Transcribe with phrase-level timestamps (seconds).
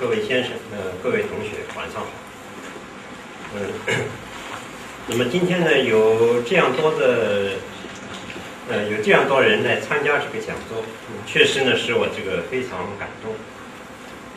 [0.00, 2.08] 各位先生、呃，各位同学，晚上好。
[3.54, 3.60] 嗯，
[5.06, 7.52] 那么今天呢，有这样多的，
[8.68, 10.82] 呃，有这样多人来参加这个讲座，
[11.26, 13.32] 确实呢，使我这个非常感动。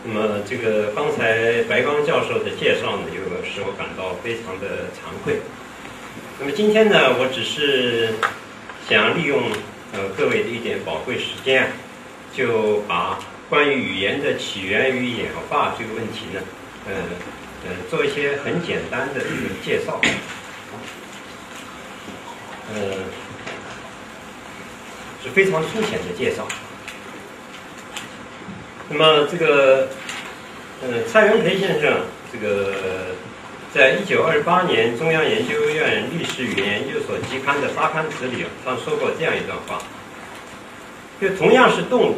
[0.05, 5.41] 那么这个刚才白刚教授的介绍呢，又使我感到非常的惭愧。
[6.39, 8.13] 那么今天呢，我只是
[8.87, 9.51] 想利用
[9.93, 11.71] 呃各位的一点宝贵时间，
[12.33, 13.19] 就把。
[13.49, 16.39] 关于语言的起源与演化这个问题呢，
[16.87, 16.93] 呃
[17.65, 19.99] 呃，做一些很简单的一个介绍，
[22.71, 22.79] 呃，
[25.23, 26.47] 是非常粗浅的介绍。
[28.87, 29.87] 那么这个，
[30.83, 33.15] 呃，蔡元培先生，这个
[33.73, 39.81] 在一九二八年中央研究院历史语言研究所期刊的发刊词里，他说过这样一段话，
[41.19, 42.15] 就同样是动物。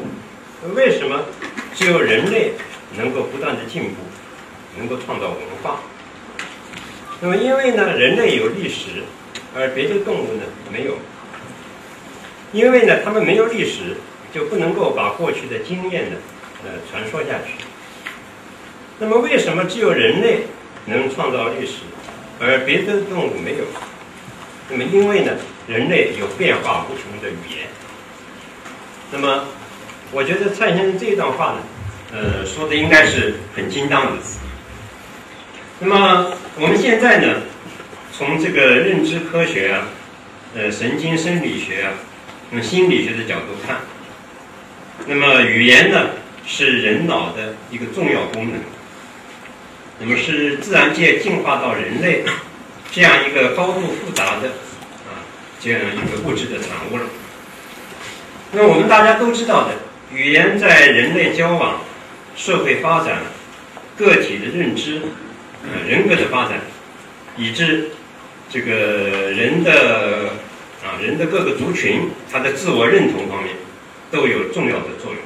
[0.75, 1.25] 为什么
[1.73, 2.53] 只有人类
[2.95, 3.95] 能够不断的进步，
[4.77, 5.79] 能够创造文化？
[7.19, 9.03] 那么因为呢，人类有历史，
[9.55, 10.99] 而别的动物呢没有。
[12.53, 13.97] 因为呢，他们没有历史，
[14.31, 16.17] 就不能够把过去的经验呢，
[16.63, 17.65] 呃，传说下去。
[18.99, 20.41] 那么为什么只有人类
[20.85, 21.79] 能创造历史，
[22.39, 23.65] 而别的动物没有？
[24.69, 25.31] 那么因为呢，
[25.67, 27.67] 人类有变化无穷的语言。
[29.11, 29.45] 那么。
[30.13, 31.59] 我觉得蔡先生这一段话呢，
[32.11, 34.11] 呃，说的应该是很精当的。
[35.79, 37.43] 那么我们现在呢，
[38.11, 39.87] 从这个认知科学啊，
[40.53, 41.93] 呃，神经生理学啊，
[42.49, 43.77] 从心理学的角度看，
[45.07, 46.09] 那么语言呢
[46.45, 48.59] 是人脑的一个重要功能，
[49.99, 52.25] 那么是自然界进化到人类
[52.91, 54.49] 这样一个高度复杂的
[55.07, 55.23] 啊
[55.61, 57.03] 这样一个物质的产物了。
[58.51, 59.75] 那我们大家都知道的。
[60.13, 61.81] 语言在人类交往、
[62.35, 63.21] 社会发展、
[63.97, 65.01] 个体的认知、
[65.63, 66.59] 呃人格的发展，
[67.37, 67.91] 以致
[68.49, 70.31] 这个人的
[70.83, 73.55] 啊人的各个族群，他的自我认同方面
[74.11, 75.21] 都有重要的作用。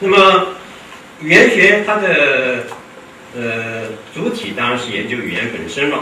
[0.00, 0.48] 那么
[1.20, 2.64] 语言学它的
[3.34, 6.00] 呃主体当然是研究语言本身了，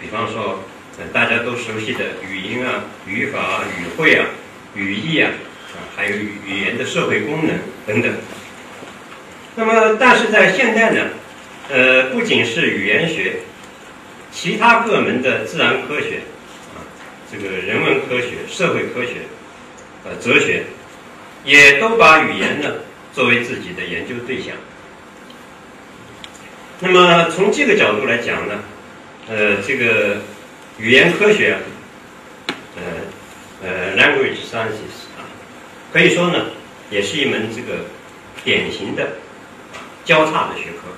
[0.00, 0.64] 比方说
[0.98, 4.26] 呃大家都熟悉的语音啊、语法啊、语汇啊、
[4.74, 5.30] 语义啊。
[5.96, 8.12] 还有语言的社会功能等等。
[9.56, 11.10] 那么，但是在现代呢，
[11.70, 13.36] 呃，不仅是语言学，
[14.32, 16.22] 其他各门的自然科学，
[16.74, 16.82] 啊，
[17.30, 19.22] 这个人文科学、社会科学，
[20.04, 20.64] 呃，哲学，
[21.44, 22.72] 也都把语言呢
[23.12, 24.56] 作为自己的研究对象。
[26.80, 28.54] 那么，从这个角度来讲呢，
[29.28, 30.16] 呃，这个
[30.78, 31.58] 语言科学，
[32.74, 32.82] 呃，
[33.62, 35.03] 呃，language sciences。
[35.94, 36.46] 可以说呢，
[36.90, 37.84] 也是一门这个
[38.42, 39.10] 典型的
[40.04, 40.88] 交叉的学科，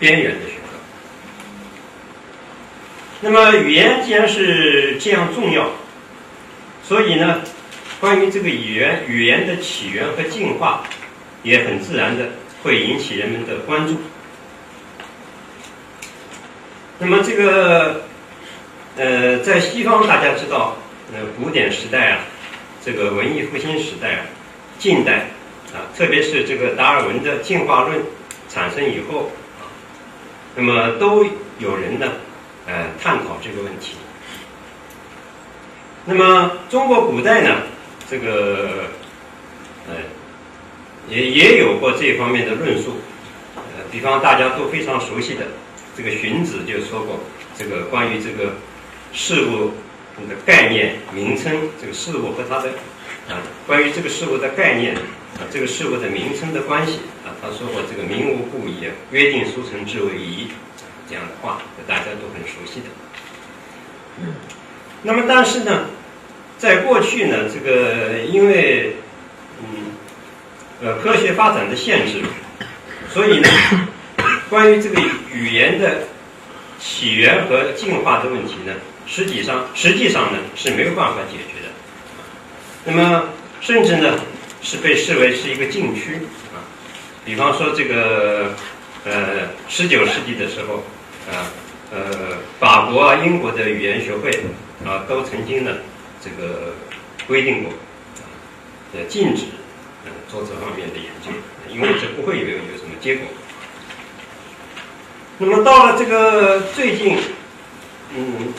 [0.00, 0.76] 边缘的学科。
[3.20, 5.70] 那么语言既然是这样重要，
[6.82, 7.42] 所以呢，
[8.00, 10.82] 关于这个语言语言的起源和进化，
[11.44, 12.30] 也很自然的
[12.64, 13.96] 会引起人们的关注。
[16.98, 18.02] 那么这个
[18.96, 20.76] 呃，在西方大家知道，
[21.14, 22.18] 呃，古典时代啊。
[22.84, 24.26] 这个文艺复兴时代啊，
[24.76, 25.28] 近代
[25.72, 28.02] 啊，特别是这个达尔文的进化论
[28.48, 29.30] 产生以后
[29.60, 29.70] 啊，
[30.56, 31.24] 那么都
[31.60, 32.10] 有人呢，
[32.66, 33.94] 呃，探讨这个问题。
[36.04, 37.62] 那么中国古代呢，
[38.10, 38.86] 这个
[39.86, 39.94] 呃，
[41.08, 42.96] 也也有过这方面的论述，
[43.54, 45.46] 呃，比方大家都非常熟悉的
[45.96, 47.20] 这个荀子就说过，
[47.56, 48.54] 这个关于这个
[49.12, 49.70] 事物。
[50.20, 52.70] 这个概念名称，这个事物和它的
[53.28, 60.48] 啊，关于这个事物的概念啊，这个事物的名称的关系啊，他说过这个“名无故也，约定俗成之为宜”
[61.08, 62.86] 这样的话，大家都很熟悉的。
[65.02, 65.86] 那么，但是呢，
[66.58, 68.96] 在过去呢，这个因为
[69.60, 69.92] 嗯
[70.82, 72.22] 呃科学发展的限制，
[73.10, 73.48] 所以呢，
[74.50, 75.00] 关于这个
[75.32, 76.04] 语言的
[76.78, 78.74] 起源和进化的问题呢，
[79.06, 81.68] 实际上实际上呢是没有办法解决的。
[82.84, 83.24] 那么
[83.60, 84.18] 甚至呢
[84.62, 86.16] 是被视为是一个禁区
[86.54, 86.62] 啊。
[87.24, 88.54] 比方说这个
[89.04, 90.84] 呃十九世纪的时候
[91.30, 91.50] 啊
[91.92, 94.30] 呃法国啊英国的语言学会
[94.84, 95.76] 啊都曾经呢
[96.20, 96.74] 这个
[97.26, 97.72] 规定过
[98.94, 99.44] 呃禁止
[100.04, 101.30] 呃做这方面的研究，
[101.72, 103.26] 因为这不会有有什么结果。
[105.38, 107.18] 那么到了这个最近，
[108.14, 108.52] 嗯，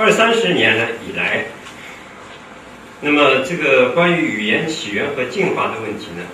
[0.00, 1.44] 二三十年来以来，
[3.02, 6.24] 那么这个关于语言起源和进化的问题呢，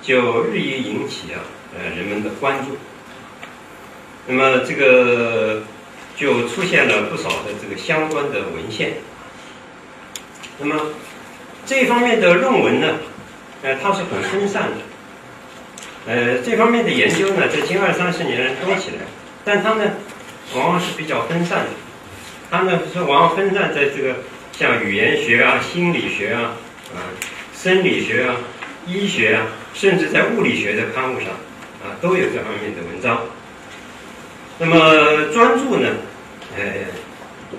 [0.00, 1.42] 就日益引起啊
[1.76, 2.76] 呃人们的关注。
[4.28, 5.64] 那么这个
[6.14, 8.92] 就出现了不少的这个相关的文献。
[10.60, 10.80] 那么
[11.66, 12.98] 这方面的论文呢，
[13.64, 14.76] 呃，它是很分散的。
[16.06, 18.98] 呃，这方面的研究呢，在近二三十年来多起来，
[19.44, 19.90] 但它呢，
[20.54, 21.70] 往往是比较分散的。
[22.50, 24.16] 他呢是往往分散在这个
[24.52, 26.56] 像语言学啊、心理学啊、
[26.94, 26.98] 啊
[27.54, 28.36] 生理学啊、
[28.86, 31.28] 医学啊，甚至在物理学的刊物上
[31.82, 33.22] 啊，都有这方面的文章。
[34.58, 35.88] 那么专著呢，
[36.56, 36.62] 呃，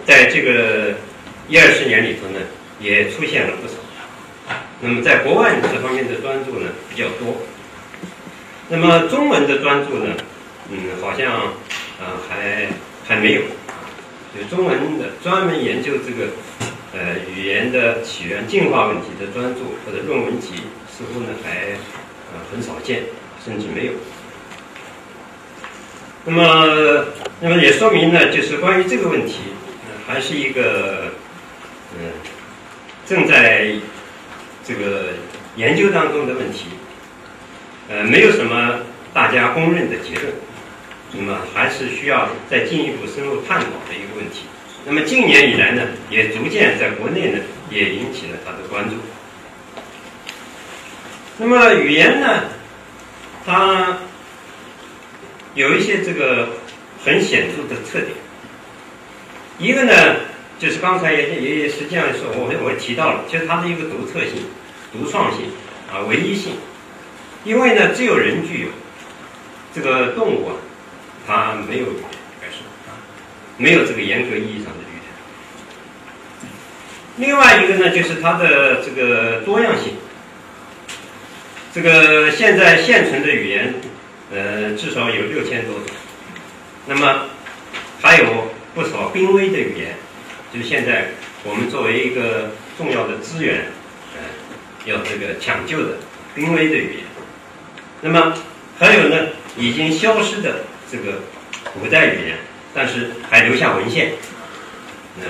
[0.06, 0.96] 在这个
[1.48, 2.40] 一二十年里头呢，
[2.80, 3.74] 也出现了不少。
[4.82, 7.38] 那么在国外这方面的专著呢，比较多。
[8.70, 10.16] 那么中文的专著呢，
[10.72, 11.34] 嗯，好像
[12.00, 12.68] 啊还
[13.08, 13.42] 还没有，
[14.36, 16.32] 就中文的专门研究这个
[16.94, 20.54] 呃语言的起源、进化问题的专著或者论文集，
[20.92, 21.72] 似乎呢还
[22.32, 23.04] 呃很少见，
[23.44, 23.94] 甚至没有。
[26.26, 27.06] 那么，
[27.42, 29.40] 那么也说明呢，就是关于这个问题，
[30.06, 31.14] 还是一个
[31.98, 32.12] 嗯
[33.06, 33.72] 正在
[34.64, 35.14] 这个
[35.56, 36.66] 研究当中的问题。
[37.90, 40.32] 呃，没有什么大家公认的结论，
[41.14, 44.46] 那么还是需要再进一步深入探讨的一个问题。
[44.86, 47.40] 那么近年以来呢，也逐渐在国内呢
[47.70, 48.96] 也引起了他的关注。
[51.38, 52.44] 那么语言呢，
[53.46, 53.98] 它
[55.56, 56.50] 有一些这个
[57.04, 58.12] 很显著的特点。
[59.58, 59.94] 一个呢，
[60.58, 64.46] 就是刚才也也也实际上是我我提到了，其实它的一个独特性、
[64.94, 65.46] 独创性
[65.92, 66.54] 啊、唯一性。
[67.44, 68.70] 因为呢，只有人具有，
[69.74, 70.56] 这个动物啊，
[71.30, 72.10] 它没有语言，
[72.42, 72.98] 该是啊，
[73.56, 76.48] 没有这个严格意义上的语言。
[77.18, 79.94] 另外一个呢，就是它的这个多样性。
[81.72, 83.76] 这个现在现存的语言，
[84.34, 85.84] 呃，至少有六千多种。
[86.88, 87.26] 那么
[88.02, 89.98] 还有不少濒危的语言，
[90.52, 91.10] 就是现在
[91.44, 93.66] 我们作为一个重要的资源，
[94.16, 95.98] 呃，要这个抢救的
[96.34, 97.04] 濒危的语言。
[98.02, 98.34] 那么
[98.80, 101.20] 还有呢，已经消失的这个
[101.74, 102.38] 古代语言，
[102.74, 104.14] 但是还留下文献。
[105.22, 105.26] 嗯，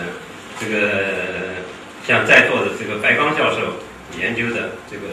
[0.59, 1.55] 这个
[2.05, 3.75] 像在座的这个白刚教授
[4.19, 5.07] 研究的这个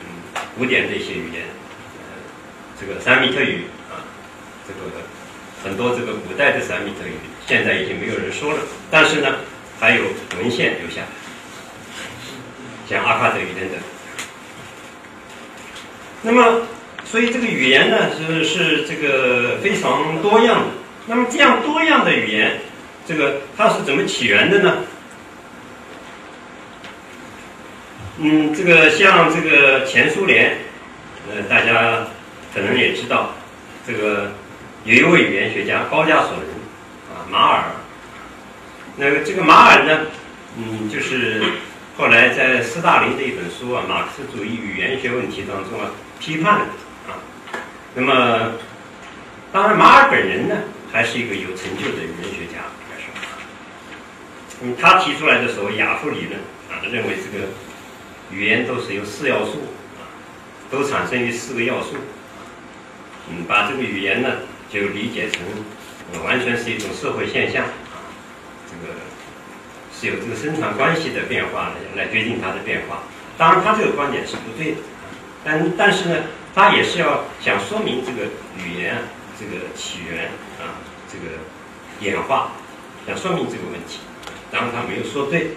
[0.00, 1.44] 嗯古典的一些语言，
[2.80, 4.04] 这个三米特语啊，
[4.66, 4.80] 这个
[5.62, 7.12] 很多这个古代的三米特语
[7.46, 9.36] 现在已经没有人说了，但是呢，
[9.78, 10.04] 还有
[10.38, 11.02] 文献留下，
[12.88, 13.78] 像阿卡德语等等。
[16.22, 16.66] 那么，
[17.10, 20.66] 所以这个语言呢是是这个非常多样的。
[21.06, 22.60] 那么这样多样的语言，
[23.04, 24.76] 这个它是怎么起源的呢？
[28.18, 30.58] 嗯，这个像这个前苏联，
[31.28, 32.06] 呃，大家
[32.54, 33.34] 可能也知道，
[33.84, 34.30] 这个
[34.84, 36.46] 有一位语言学家高加索人
[37.12, 37.64] 啊，马尔。
[38.96, 40.02] 那个这个马尔呢，
[40.56, 41.42] 嗯，就是
[41.96, 45.90] 后来在斯大林的一本书啊，《马克思主义语言学问题》当中啊。
[46.20, 46.68] 批判的啊，
[47.94, 48.52] 那么
[49.52, 50.56] 当然马尔本人呢，
[50.92, 53.12] 还是一个有成就的语言学家，应该说，
[54.62, 56.38] 嗯，他提出来的所谓亚夫理论
[56.70, 57.46] 啊，认为这个
[58.30, 59.64] 语言都是由四要素
[59.98, 60.06] 啊，
[60.70, 61.96] 都产生于四个要素，
[63.28, 64.28] 嗯，把这个语言呢
[64.70, 65.42] 就理解成
[66.24, 68.06] 完全是一种社会现象啊，
[68.70, 68.94] 这个
[69.92, 73.02] 是有这个生产关系的变化来决定它的变化。
[73.36, 74.78] 当然，他这个观点是不对的。
[75.42, 76.16] 但但是呢，
[76.54, 78.28] 他也是要想说明这个
[78.58, 78.96] 语言
[79.38, 80.26] 这个起源
[80.58, 81.36] 啊，这个
[82.00, 82.52] 演化，
[83.06, 84.00] 想说明这个问题，
[84.50, 85.52] 当然他没有说对。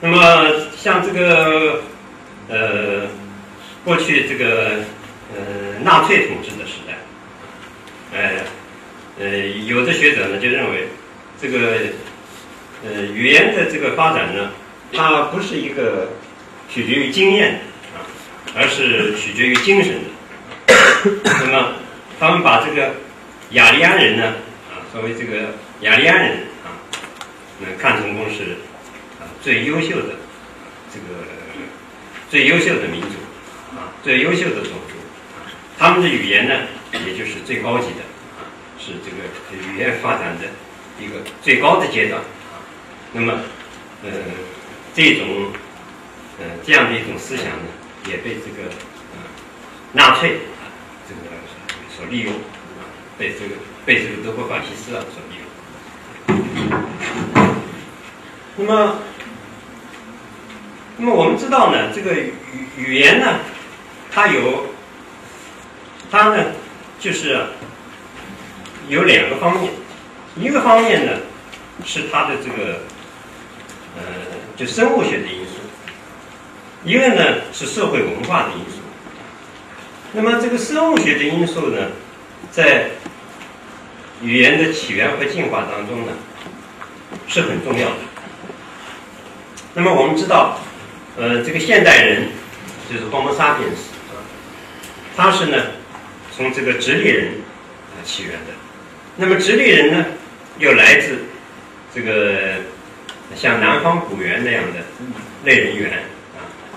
[0.00, 1.82] 那么像这个
[2.48, 3.08] 呃，
[3.84, 4.84] 过去这个
[5.34, 6.98] 呃纳粹统治的时代，
[8.12, 8.44] 呃
[9.18, 10.88] 呃，有的学者呢就认为，
[11.40, 11.58] 这个
[12.84, 14.52] 呃语言的这个发展呢，
[14.92, 16.08] 它不是一个。
[16.72, 17.69] 取决于经验啊，
[18.54, 20.00] 而是取决于精神的。
[21.24, 21.72] 那么，
[22.18, 22.94] 他们把这个
[23.50, 24.34] 雅利安人呢，
[24.70, 26.76] 啊，作为这个雅利安人啊，
[27.60, 28.58] 那看成功是
[29.18, 30.16] 啊最优秀的
[30.92, 31.24] 这个
[32.28, 33.16] 最优秀的民族
[33.76, 34.96] 啊，最优秀的种族，
[35.78, 36.54] 他们的语言呢，
[37.06, 38.02] 也就是最高级的
[38.38, 38.44] 啊，
[38.78, 40.46] 是这个语言发展的
[41.02, 42.20] 一个最高的阶段。
[43.12, 43.32] 那么，
[44.04, 44.10] 呃，
[44.94, 45.50] 这种
[46.38, 47.68] 呃这样的一种思想呢，
[48.06, 48.68] 也被这个
[49.12, 49.18] 呃
[49.92, 50.70] 纳粹啊
[51.08, 51.20] 这个
[51.94, 52.32] 所利用，
[53.18, 55.44] 被这个被这个德国法西斯啊所利用。
[58.56, 58.98] 那么，
[60.98, 62.32] 那么我们知道呢，这个语
[62.76, 63.40] 语言呢，
[64.10, 64.66] 它有
[66.10, 66.52] 它呢
[66.98, 67.46] 就是
[68.88, 69.72] 有两个方面，
[70.36, 71.12] 一个方面呢
[71.84, 72.82] 是它的这个
[73.96, 74.02] 呃
[74.56, 75.49] 就生物学的因素，
[76.84, 78.80] 一个呢是社会文化的因素。
[80.12, 81.88] 那么这个生物学的因素呢，
[82.50, 82.86] 在
[84.22, 86.12] 语言的起源和进化当中呢
[87.28, 87.96] 是很重要的。
[89.74, 90.58] 那么我们知道，
[91.16, 92.28] 呃，这个现代人
[92.90, 94.18] 就是 Homo sapiens 啊，
[95.16, 95.58] 他是呢
[96.36, 97.34] 从这个直立人
[97.92, 98.52] 啊起源的。
[99.16, 100.06] 那么直立人呢，
[100.58, 101.18] 又来自
[101.94, 102.56] 这个
[103.36, 104.80] 像南方古猿那样的
[105.44, 106.02] 类人猿，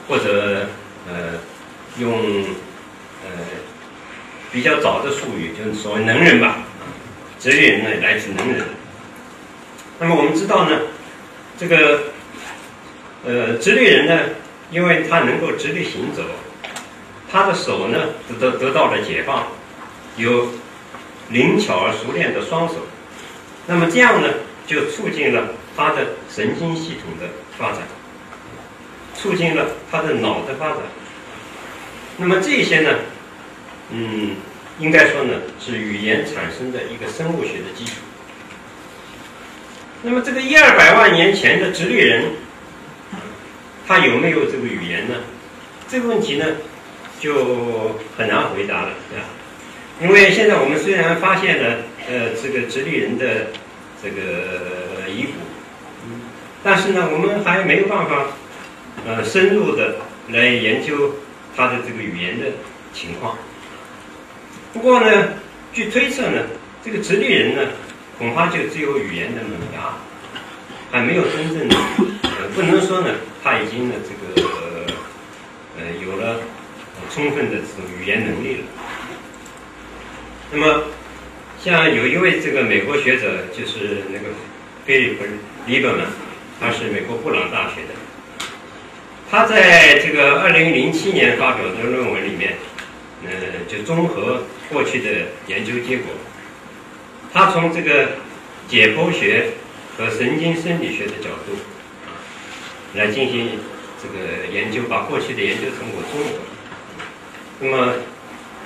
[0.08, 0.68] 或者
[1.08, 1.40] 呃
[1.98, 2.12] 用
[3.24, 3.30] 呃
[4.52, 6.64] 比较早的术语，就是所谓能人吧，
[7.40, 8.66] 直立人呢来自能人。
[10.00, 10.80] 那么我们知道呢，
[11.58, 12.04] 这个
[13.26, 14.20] 呃直立人呢，
[14.72, 16.24] 因为他能够直立行走，
[17.32, 19.48] 他的手呢得得得到了解放，
[20.18, 20.50] 有
[21.30, 22.76] 灵巧而熟练的双手，
[23.66, 24.28] 那么这样呢，
[24.68, 27.82] 就促进了他的神经系统的发展，
[29.16, 30.78] 促进了他的脑的发展。
[32.18, 32.96] 那么这些呢，
[33.92, 34.36] 嗯，
[34.80, 37.94] 应该说呢，是语言产生的一个生物学的基础。
[40.04, 42.26] 那么这个一二百万年前的直立人，
[43.88, 45.16] 他有没有这个语言呢？
[45.88, 46.46] 这个问题呢，
[47.20, 49.26] 就很难回答了，对吧？
[50.02, 51.78] 因为现在我们虽然发现了
[52.10, 53.48] 呃这个直立人的
[54.04, 55.34] 这个遗骨，
[56.64, 58.26] 但是呢，我们还没有办法
[59.06, 59.96] 呃深入的
[60.30, 61.16] 来研究
[61.56, 62.48] 他的这个语言的
[62.94, 63.38] 情况。
[64.74, 65.30] 不过呢，
[65.74, 66.42] 据推测呢，
[66.84, 67.62] 这个直立人呢，
[68.18, 69.98] 恐怕就只有语言的萌芽，
[70.92, 71.76] 还没有真正的
[72.24, 74.48] 呃不能说呢，他已经呢这个
[75.78, 76.40] 呃有了
[77.12, 78.64] 充分的这种语言能力了。
[80.52, 80.84] 那么，
[81.60, 84.26] 像有一位这个美国学者，就是那个
[84.86, 85.24] 菲利普·
[85.66, 86.06] 里伯曼，
[86.60, 88.03] 他是美国布朗大学的。
[89.34, 92.54] 他在这个二零零七年发表的论文里面，
[93.26, 93.32] 呃，
[93.68, 95.10] 就综合过去的
[95.48, 96.14] 研究结果，
[97.34, 98.10] 他从这个
[98.68, 99.54] 解剖学
[99.98, 101.54] 和神经生理学的角度
[102.06, 102.14] 啊，
[102.94, 103.58] 来进行
[104.00, 106.40] 这个研究，把过去的研究成果综合。
[107.60, 107.94] 那么，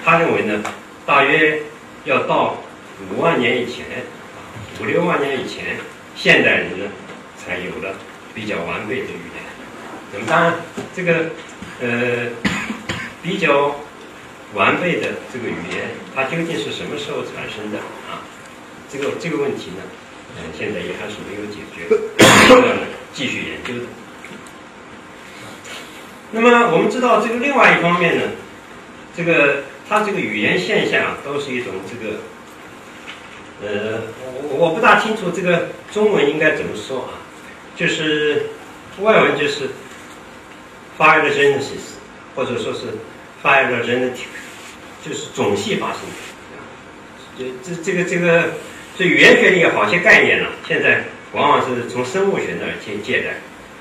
[0.04, 0.62] 他认为呢，
[1.06, 1.62] 大约
[2.04, 2.62] 要到
[3.10, 3.86] 五万年以前，
[4.82, 5.78] 五六万年以前，
[6.14, 6.86] 现代人呢
[7.38, 7.96] 才有了
[8.36, 9.57] 比较完备的语言。
[10.14, 10.54] 那么当然，
[10.96, 11.30] 这个
[11.82, 12.30] 呃
[13.22, 13.76] 比较
[14.54, 17.78] 完备的这个语言，它究竟是什么时候产生的
[18.10, 18.24] 啊？
[18.90, 19.84] 这个这个问题呢，
[20.38, 21.90] 呃，现在也还是没有解决，
[22.48, 22.74] 需要
[23.14, 23.88] 继续研究的。
[26.32, 28.24] 那么我们知道，这个另外一方面呢，
[29.16, 32.20] 这个它这个语言现象都是一种这个，
[33.62, 37.20] 呃，我我不大清楚这个中文应该怎么说啊，
[37.76, 38.48] 就是
[39.02, 39.70] 外文就是
[40.98, 41.98] phylogenesis，
[42.36, 42.88] 或者说是
[43.44, 44.28] phylogenetic，
[45.06, 46.18] 就是种系发生的。
[47.38, 48.54] 这这这个这个，
[48.98, 53.36] 这语言学里有好些概念呢，现在往往是从生物学那儿借借来，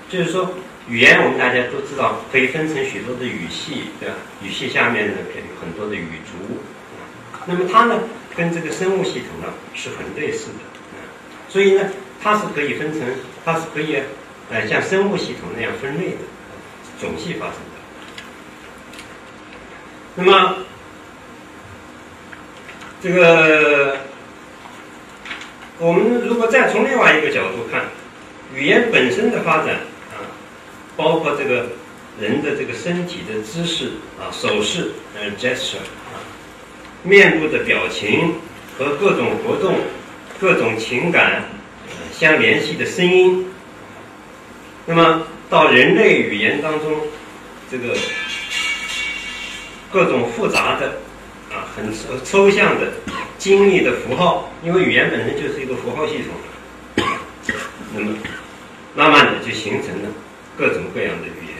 [0.08, 0.54] 就是说。
[0.88, 4.14] 语言我们大家都知道，可以分成许多的语系，对吧？
[4.40, 6.62] 语系下面呢，有很多的语族。
[7.46, 8.04] 那么它呢，
[8.36, 10.62] 跟这个生物系统呢是很类似的。
[11.48, 11.90] 所以呢，
[12.22, 13.02] 它是可以分成，
[13.44, 13.96] 它是可以，
[14.48, 16.18] 呃，像生物系统那样分类的，
[17.00, 17.76] 种系发生的。
[20.16, 20.56] 那么，
[23.02, 23.98] 这个
[25.78, 27.84] 我们如果再从另外一个角度看，
[28.54, 29.74] 语言本身的发展
[30.12, 30.24] 啊。
[30.96, 31.72] 包括这个
[32.18, 36.16] 人的这个身体的姿势啊，手势呃，gesture 啊，
[37.02, 38.36] 面部的表情
[38.78, 39.74] 和各种活动、
[40.40, 41.44] 各种情感
[42.14, 43.52] 相联系的声音。
[44.86, 46.92] 那么到人类语言当中，
[47.70, 47.96] 这个
[49.90, 50.98] 各种复杂的
[51.50, 51.92] 啊，很
[52.24, 52.92] 抽象的、
[53.38, 57.04] 精密的符号，因为语言本身就是一个符号系统，
[57.94, 58.12] 那么
[58.94, 60.08] 慢慢的就形成了
[60.56, 61.56] 各种各样的语言。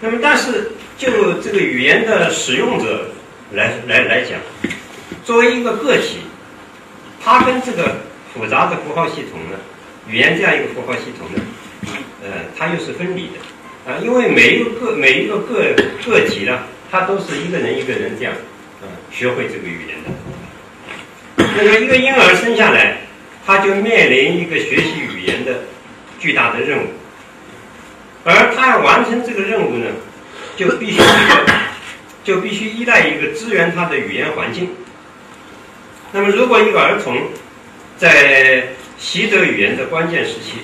[0.00, 3.10] 那么，但是就这个语言的使用者
[3.52, 4.38] 来来来讲，
[5.24, 6.18] 作为一个个体，
[7.20, 7.96] 他跟这个
[8.32, 9.58] 复杂的符号系统呢，
[10.08, 11.42] 语言这样一个符号系统呢，
[12.22, 15.74] 呃，它又是分离的啊，因为每一个个每一个个
[16.04, 16.60] 个体呢，
[16.90, 18.32] 他都是一个人一个人这样
[18.80, 20.10] 啊学会这个语言的。
[21.56, 22.98] 那么一个婴儿生下来，
[23.46, 25.64] 他就面临一个学习语言的
[26.18, 26.86] 巨大的任务。
[28.24, 29.86] 而他要完成这个任务呢，
[30.56, 31.46] 就必须一个，
[32.24, 34.70] 就必须依赖一个支援他的语言环境。
[36.10, 37.16] 那么，如果一个儿童
[37.98, 40.60] 在习得语言的关键时期，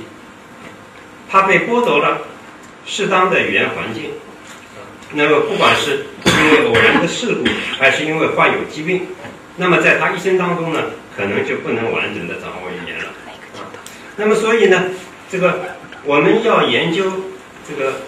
[1.30, 2.22] 他被剥夺了
[2.84, 4.10] 适当的语言环境，
[5.12, 7.44] 那么不管是因为偶然的事故，
[7.78, 9.06] 还是因为患有疾病，
[9.56, 10.82] 那么在他一生当中呢，
[11.16, 13.10] 可能就不能完整的掌握语言了。
[14.16, 14.90] 那么，所以呢，
[15.30, 17.10] 这个我们要研究。
[17.68, 18.00] 这个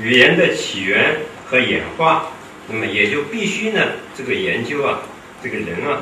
[0.00, 2.28] 语言的起源和演化，
[2.66, 3.82] 那么也就必须呢，
[4.16, 5.00] 这个研究啊，
[5.42, 6.00] 这个人啊，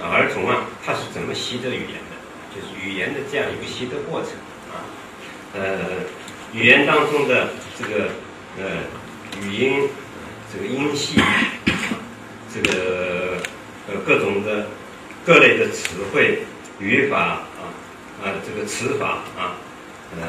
[0.00, 2.14] 儿童啊，他是怎么习得语言的？
[2.54, 4.32] 就是语言的这样一个习得过程，
[5.54, 5.78] 呃，
[6.52, 8.10] 语言当中的这个
[8.58, 8.64] 呃
[9.42, 9.88] 语音，
[10.52, 11.20] 这个音系，
[12.52, 13.38] 这个
[13.88, 14.66] 呃各种的
[15.24, 16.44] 各类的词汇、
[16.78, 17.72] 语法啊，
[18.22, 19.56] 啊这个词法啊，
[20.16, 20.22] 呃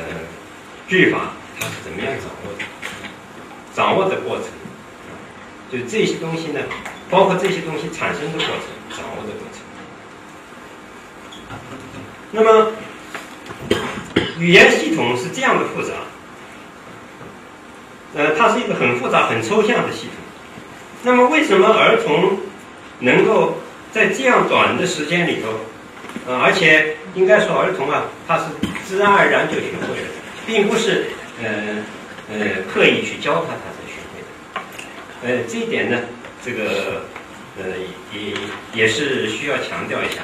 [0.87, 1.33] 句法。
[1.59, 2.63] 它是怎么样掌握的？
[3.73, 4.47] 掌握的过程，
[5.69, 6.61] 就这些东西呢，
[7.09, 8.55] 包括这些东西产生的过程，
[8.89, 9.59] 掌握的过程。
[12.31, 12.71] 那么，
[14.37, 15.93] 语言系统是这样的复杂，
[18.15, 20.15] 呃，它是一个很复杂、很抽象的系统。
[21.03, 22.37] 那么，为什么儿童
[22.99, 23.57] 能够
[23.91, 25.49] 在这样短的时间里头，
[26.27, 28.45] 呃，而且应该说儿童啊，他是
[28.85, 30.07] 自然而然就学会了，
[30.45, 31.05] 并不是。
[31.41, 31.47] 呃
[32.29, 34.27] 呃，刻意去教他，他才学会的。
[35.23, 35.97] 呃，这一点呢，
[36.45, 37.03] 这个
[37.57, 37.63] 呃
[38.13, 38.33] 也
[38.73, 40.21] 也是需要强调一下。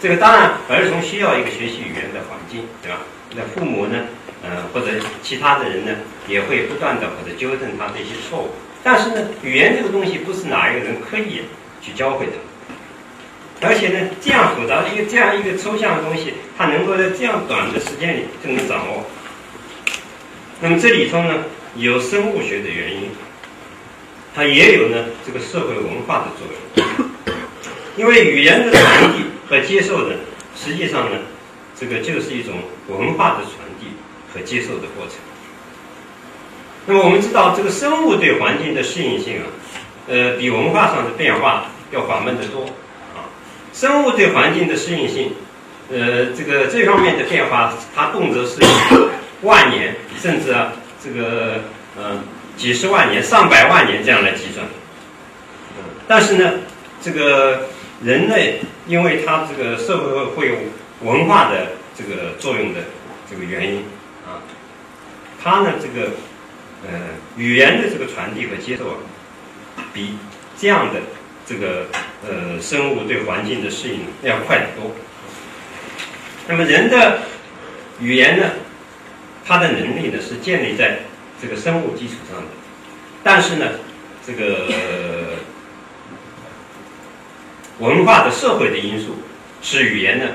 [0.00, 3.00] 这个当然，儿童需要一个学习语言的环境，对吧？
[3.36, 3.98] 那父母呢，
[4.42, 4.86] 呃或者
[5.22, 5.92] 其他的人呢，
[6.26, 8.48] 也会不断的或者纠正他的一些错误。
[8.82, 11.42] 但是呢，语言这个东西不是哪一个人刻意
[11.82, 12.26] 去教会
[13.60, 19.04] 他，而且呢，这样复杂的一个这样一个抽象的东西，他能够在这样短的时间里就能掌握。
[20.62, 21.44] 那么这里头呢，
[21.76, 23.10] 有生物学的原因，
[24.34, 26.56] 它也有呢这个社会文化的作用。
[27.96, 30.14] 因为语言的传递和接受的，
[30.56, 31.18] 实际上呢，
[31.78, 32.54] 这个就是一种
[32.88, 33.88] 文化的传递
[34.32, 35.16] 和接受的过程。
[36.86, 39.44] 那么我们知道，这个生物对环境的适应性啊，
[40.08, 42.64] 呃，比文化上的变化要缓慢得多
[43.14, 43.28] 啊。
[43.74, 45.32] 生物对环境的适应性，
[45.90, 48.66] 呃，这个这方面的变化，它动辄是以。
[49.42, 50.70] 万年，甚至啊，
[51.02, 51.62] 这个
[51.98, 52.22] 嗯，
[52.58, 54.66] 几十万年、上百万年这样来计算。
[55.78, 56.52] 嗯，但是呢，
[57.00, 57.68] 这个
[58.02, 60.56] 人类因为他这个社会会有
[61.02, 62.80] 文化的这个作用的
[63.30, 63.84] 这个原因
[64.26, 64.42] 啊，
[65.42, 66.12] 他呢这个
[66.84, 66.98] 呃
[67.36, 68.96] 语言的这个传递和接受啊，
[69.92, 70.16] 比
[70.58, 71.00] 这样的
[71.46, 71.86] 这个
[72.26, 74.92] 呃生物对环境的适应要快得多。
[76.48, 77.22] 那么人的
[78.00, 78.50] 语言呢？
[79.46, 81.00] 它的能力呢是建立在
[81.42, 82.46] 这个生物基础上的，
[83.24, 83.66] 但是呢，
[84.24, 84.68] 这个
[87.80, 89.16] 文化的社会的因素
[89.62, 90.26] 使语言呢，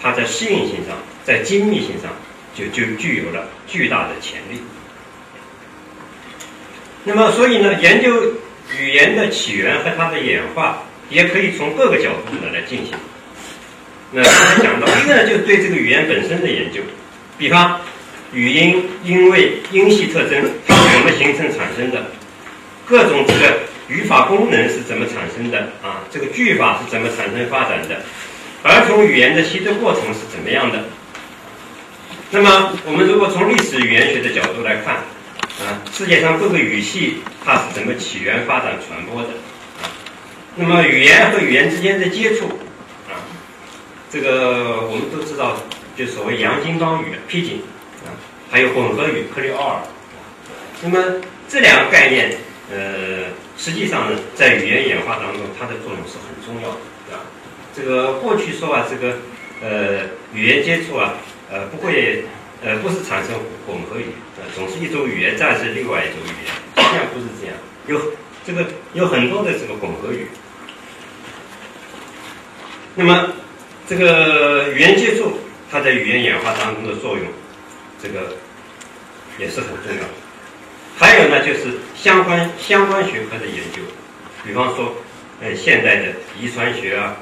[0.00, 2.12] 它在适应性上，在精密性上
[2.54, 4.62] 就就具有了巨大的潜力。
[7.02, 8.32] 那么，所以呢，研究
[8.78, 12.94] 语言的起源和它的演化，也可以从各个角度呢来进行。
[14.12, 16.80] 那刚才讲到一个呢，就是对这个语言本身的研究，
[17.36, 17.80] 比方。
[18.32, 22.04] 语音因为音系特征它是怎么形成产生的？
[22.84, 25.58] 各种这个语法功能是怎么产生的？
[25.82, 28.02] 啊，这个句法是怎么产生发展的？
[28.62, 30.84] 儿童语言的习得过程是怎么样的？
[32.30, 34.94] 那么我们如果从历史语言学的角度来看，
[35.66, 39.28] 啊，世界上各个语系它是怎么起源、发展、传播的？
[39.82, 39.92] 啊，
[40.56, 42.46] 那么语言和语言之间的接触，
[43.08, 43.20] 啊，
[44.10, 45.56] 这个我们都知道，
[45.96, 47.58] 就所谓洋泾浜语 （Pidgin）。
[48.50, 49.80] 还有混合语克里奥尔，
[50.80, 51.02] 那么
[51.48, 52.36] 这两个概念，
[52.72, 57.20] 呃，实际上呢，在语言演化当中，它的作用是很重要的，对吧？
[57.76, 59.18] 这个过去说啊，这个
[59.62, 61.14] 呃，语言接触啊，
[61.50, 62.24] 呃，不会，
[62.64, 63.34] 呃，不是产生
[63.66, 64.06] 混合语，
[64.38, 66.46] 呃，总是一种语言战胜另外一种语言，
[66.76, 67.56] 实际上不是这样。
[67.86, 68.12] 有
[68.46, 70.28] 这个有很多的这个混合语。
[72.94, 73.32] 那么，
[73.88, 75.38] 这个语言接触
[75.70, 77.26] 它在语言演化当中的作用，
[78.02, 78.36] 这个
[79.38, 80.23] 也是很重要的。
[80.96, 83.82] 还有呢，就是相关相关学科的研究，
[84.44, 84.94] 比方说，
[85.42, 87.16] 呃，现代的遗传学啊，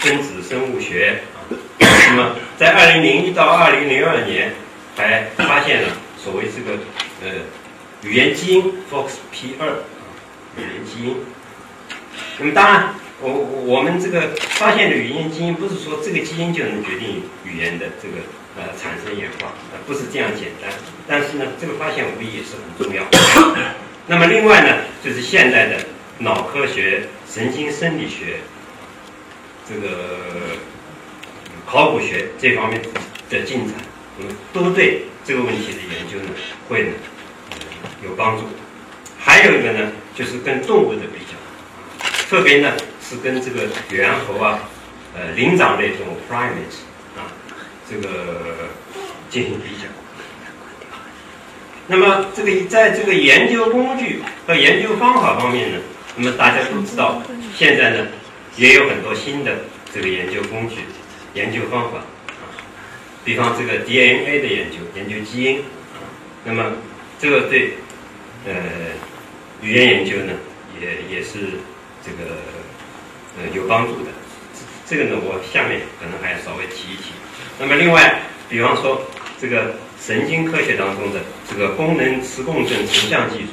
[0.00, 1.52] 分子生物学啊。
[1.80, 4.52] 那么，在二零零一到二零零二年，
[4.96, 6.78] 还发现了所谓这个
[7.22, 7.42] 呃
[8.02, 9.68] 语言基因 FOXP 二
[10.56, 11.16] 语言基因。
[12.38, 18.14] 那么，当然，我我们这个发现的语言基因，不是说这个基因就能决定语言的这个
[18.56, 20.70] 呃产生演化，呃不是这样简单。
[21.06, 23.04] 但是呢，这个发现无疑也是很重要。
[24.06, 25.76] 那么，另外呢，就是现代的
[26.18, 28.40] 脑科学、神经生理学，
[29.68, 29.88] 这个。
[31.70, 32.80] 考古学这方面
[33.28, 33.74] 的进展，
[34.18, 36.30] 嗯，都对这个问题的研究呢，
[36.66, 36.92] 会呢
[38.02, 38.44] 有帮助。
[39.18, 41.36] 还有一个呢，就是跟动物的比较，
[42.30, 42.72] 特别呢
[43.06, 44.60] 是跟这个猿猴啊，
[45.14, 47.28] 呃，灵长类动物 （primates） 啊，
[47.88, 48.68] 这个
[49.30, 49.88] 进行比较。
[51.86, 55.78] 那么，这个在这个研究工具和研究方法方面呢，
[56.16, 57.22] 那么大家都知道，
[57.56, 58.08] 现在呢
[58.56, 60.76] 也有很多新的这个研究工具。
[61.34, 62.04] 研究方法，
[63.24, 65.62] 比方这个 DNA 的研究，研究基因，
[66.44, 66.72] 那么
[67.18, 67.74] 这个对
[68.46, 68.52] 呃
[69.62, 70.32] 语言研究呢，
[70.80, 71.38] 也也是
[72.04, 72.36] 这个
[73.38, 74.10] 呃有帮助的。
[74.86, 77.12] 这个呢，我下面可能还要稍微提一提。
[77.58, 79.02] 那么另外，比方说
[79.40, 83.48] 这个神经科学当中的这个功能磁共振成像技术，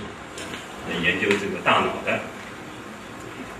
[1.04, 2.20] 研究这个大脑的。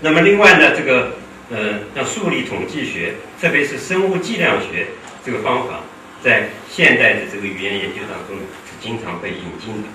[0.00, 1.12] 那么另外呢，这个。
[1.48, 4.88] 呃，像数理统计学，特别是生物计量学
[5.24, 5.78] 这个方法，
[6.20, 9.88] 在现代的这个语言研究当中是经常被引进的。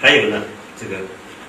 [0.00, 0.44] 还有呢，
[0.80, 1.02] 这个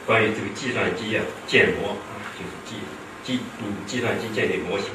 [0.07, 2.81] 关于这个计算机啊建模啊，就是计
[3.23, 4.87] 计嗯计算机建立模型，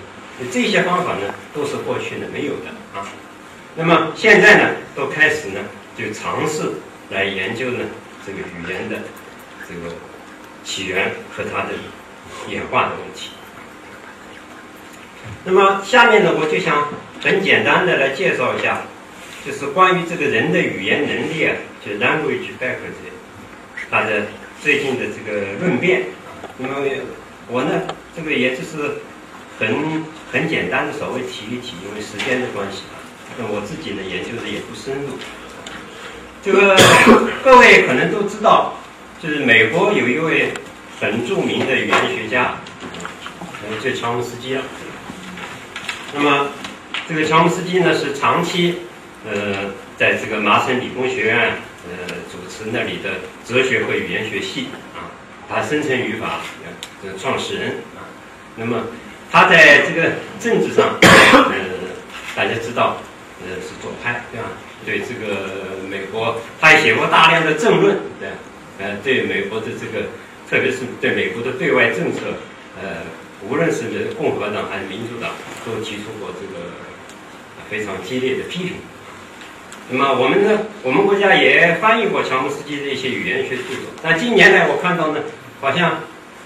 [0.51, 3.07] 这些方法呢都是过去呢没有的啊。
[3.77, 5.61] 那么现在呢，都开始呢
[5.97, 6.73] 就尝试
[7.11, 7.85] 来研究呢
[8.27, 8.97] 这个语言的
[9.69, 9.95] 这个
[10.65, 11.71] 起源和它的
[12.49, 13.31] 演化的问题。
[15.45, 16.89] 那么下面呢，我就想
[17.21, 18.83] 很简单的来介绍一下，
[19.47, 23.11] 就是关于这个人的语言能力啊，就 language faculty，
[23.91, 24.27] 它的
[24.61, 26.05] 最近的这个论辩。
[26.59, 26.75] 那么
[27.49, 27.83] 我呢，
[28.17, 28.99] 这个也就是
[29.59, 32.99] 很很简单的稍微提一提，因为时间的关系啊，
[33.39, 35.19] 那我自己呢研究的也不深入。
[36.43, 36.77] 这个
[37.45, 38.75] 各位可能都知道，
[39.23, 40.53] 就是美国有一位
[41.01, 42.57] 很著名的语言学家，
[43.41, 44.63] 呃，就乔姆斯基了。
[46.15, 46.49] 那么，
[47.09, 48.81] 这个乔姆斯基呢是长期，
[49.25, 51.53] 呃，在这个麻省理工学院，
[51.89, 55.15] 呃，主持那里的哲学和语言学系啊，
[55.49, 56.41] 他生成语法
[57.05, 58.03] 的创始人啊。
[58.57, 58.83] 那么，
[59.33, 61.53] 他在这个政治上， 呃，
[62.37, 62.99] 大家知道，
[63.41, 64.49] 呃，是左派，对吧？
[64.85, 68.29] 对这个美国，他也写过大量的政论，对，
[68.79, 70.07] 呃，对美国的这个，
[70.51, 72.21] 特别是对美国的对外政策，
[72.81, 72.89] 呃。
[73.51, 73.83] 无论是
[74.17, 75.33] 共和党还是民主党，
[75.67, 76.71] 都提出过这个
[77.69, 78.75] 非常激烈的批评。
[79.91, 83.91] 那么我们呢，我们国家也翻译过乔姆斯基的一些语言学著作。
[84.01, 85.19] 但近年来我看到呢，
[85.61, 85.99] 好像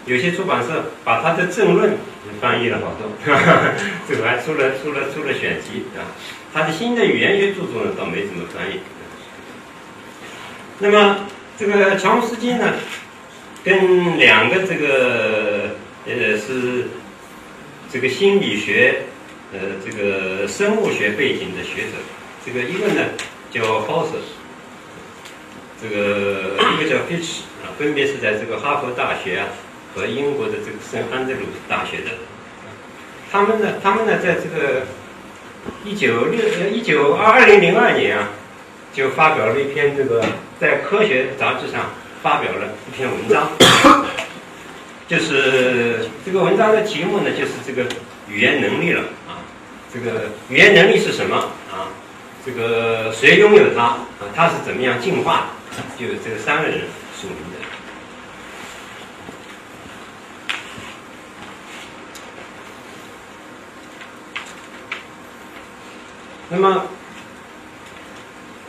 [0.06, 1.98] 有些出版社把他的政论
[2.40, 3.10] 翻译了好多，
[4.08, 6.16] 这个还出了出了出了选集啊。
[6.54, 8.80] 他的新的语言学著作呢，倒没怎么翻译。
[10.78, 11.26] 那么
[11.58, 12.72] 这个乔姆斯基呢，
[13.62, 15.76] 跟两个这个。
[16.08, 16.84] 呃，是
[17.92, 19.06] 这个心理学，
[19.52, 21.98] 呃，这个生物学背景的学者，
[22.46, 23.08] 这个一个呢
[23.50, 24.22] 叫 Hauser，
[25.82, 29.48] 这个一个叫 Fish 啊，分别是在这个哈佛大学啊
[29.96, 32.10] 和英国的这个圣安德鲁大学的。
[33.32, 34.82] 他们呢，他们呢，在这个
[35.84, 38.28] 一九六呃一九二二零零二年啊，
[38.92, 40.22] 就发表了一篇这个
[40.60, 41.90] 在科学杂志上
[42.22, 43.50] 发表了一篇文章。
[45.08, 47.88] 就是这个文章的题目呢，就是这个
[48.28, 49.40] 语言能力了啊。
[49.94, 51.36] 这个语言能力是什么
[51.72, 51.88] 啊？
[52.44, 53.98] 这个谁拥有它啊？
[54.34, 55.82] 它是怎么样进化的？
[55.98, 56.80] 就这三个人
[57.18, 57.55] 署名的。
[66.50, 66.86] 那么，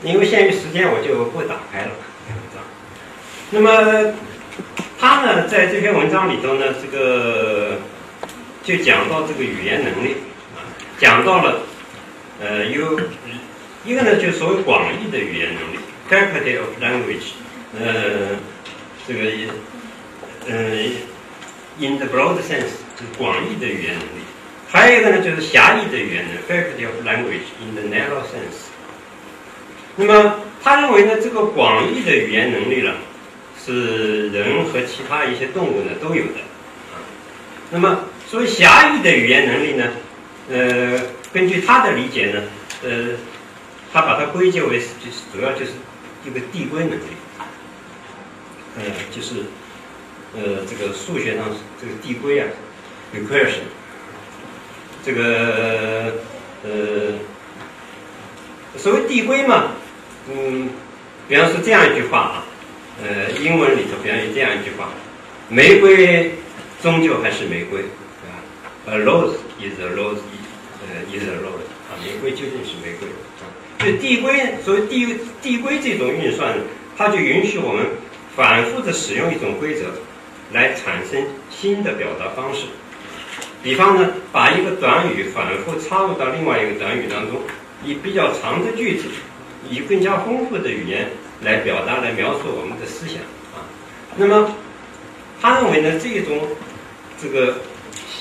[0.03, 1.91] 因为限于时间，我就不打开了。
[3.51, 4.13] 那么。
[4.99, 7.77] 他呢，在这篇文章里头呢，这个
[8.63, 10.15] 就讲到这个语言能力
[10.55, 10.65] 啊，
[10.97, 11.59] 讲到了
[12.41, 12.99] 呃，有
[13.85, 15.77] 一个呢，就所谓广义的语言能力
[16.09, 17.33] （faculty of language），
[17.79, 18.37] 呃，
[19.07, 19.29] 这个
[20.47, 20.55] 呃
[21.77, 24.25] ，in the broad sense 就是广义的语言能力，
[24.69, 28.67] 还有一个呢就是狭义的语言能力 faculty of language in the narrow sense。
[29.95, 32.93] 那么他认为呢，这个广义的语言能力呢，
[33.63, 36.41] 是人和其他一些动物呢都有的。
[37.71, 39.85] 那么所谓狭义的语言能力呢，
[40.49, 40.99] 呃，
[41.33, 42.43] 根据他的理解呢，
[42.83, 43.09] 呃，
[43.91, 45.71] 他把它归结为就是主要就是
[46.25, 47.03] 一个递归能力，
[48.77, 49.35] 呃，就是
[50.35, 51.45] 呃这个数学上
[51.81, 52.47] 这个递归啊
[53.15, 53.65] ，recursion，
[55.07, 56.15] 这个
[56.63, 57.13] 呃
[58.75, 59.71] 所谓递归嘛。
[60.29, 60.67] 嗯，
[61.29, 62.45] 比方说这样一句话啊，
[63.01, 64.89] 呃，英文里头比方有这样一句话：
[65.47, 66.33] 玫瑰
[66.83, 68.35] 终究还是玫瑰，对吧
[68.87, 70.19] ？A rose is a rose，
[70.83, 73.07] 呃，is a rose，啊，玫瑰究竟是玫瑰
[73.39, 73.47] 啊。
[73.79, 76.53] 就递归，所谓递递归这种运算，
[76.97, 77.85] 它就允许我们
[78.35, 79.85] 反复的使用一种规则，
[80.51, 82.65] 来产生新的表达方式。
[83.67, 87.41] 比方呢，把一个短语反复插入到另外一个短语当中，
[87.83, 89.09] 以比较长的句子。
[89.69, 91.09] 以更加丰富的语言
[91.41, 93.17] 来表达、来描述我们的思想
[93.53, 93.67] 啊。
[94.15, 94.55] 那么，
[95.41, 96.47] 他认为呢，这种
[97.21, 97.57] 这个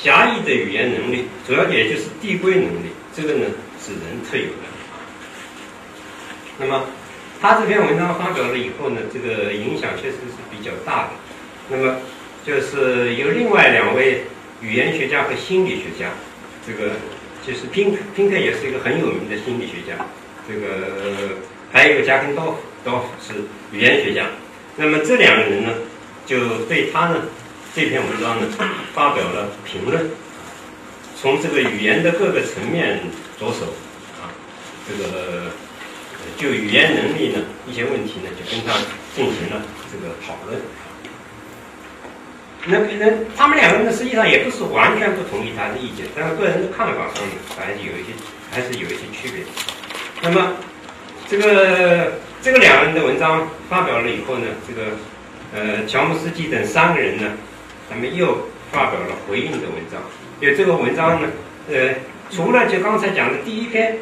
[0.02, 3.46] 狭义的语言能力，主要也就是递归能力，这个呢
[3.80, 4.66] 是人特有的。
[6.58, 6.86] 那么，
[7.40, 11.10] 他这篇文章发表了以后呢，这个影响确实是比较大的。
[11.68, 11.94] 那么，
[12.44, 14.24] 就是有另外两位
[14.60, 16.10] 语言学家和心理学家，
[16.66, 16.92] 这个
[17.46, 20.06] 就是宾，宾克也是一个很有名的心理学家。
[20.48, 21.36] 这个
[21.72, 23.34] 还有一个加根道夫，道夫是
[23.72, 24.26] 语言学家。
[24.76, 25.74] 那么这两个人呢，
[26.24, 27.22] 就对他呢
[27.74, 28.46] 这篇文章呢
[28.94, 30.10] 发表了评论，
[31.20, 33.00] 从这个语言的各个层面
[33.38, 33.66] 着手
[34.20, 34.32] 啊，
[34.88, 35.50] 这个
[36.36, 38.78] 就语言能力呢一些问题呢，就跟他
[39.14, 40.60] 进行了这个讨论。
[42.68, 48.12] 那那他们两个人，实际上也不是完全不同意他的意见，但是个人的看法上呢，还是有一些
[48.50, 49.44] 还是有一些区别。
[50.20, 50.54] 那么，
[51.28, 54.82] 这个这个两个人的文章发表了以后呢，这个
[55.54, 57.32] 呃乔姆斯基等三个人呢，
[57.88, 60.00] 他们又发表了回应的文章。
[60.40, 61.28] 就这个文章呢，
[61.70, 61.94] 呃，
[62.30, 63.98] 除了就刚才讲的第一篇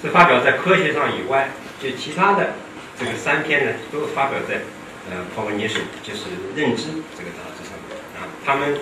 [0.00, 1.48] 是发表在科学上以外，
[1.82, 2.54] 就其他的
[2.98, 4.60] 这个三篇呢，都发表在
[5.10, 6.84] 呃 cognition，就是认知
[7.16, 8.28] 这个杂志上面啊。
[8.44, 8.78] 他们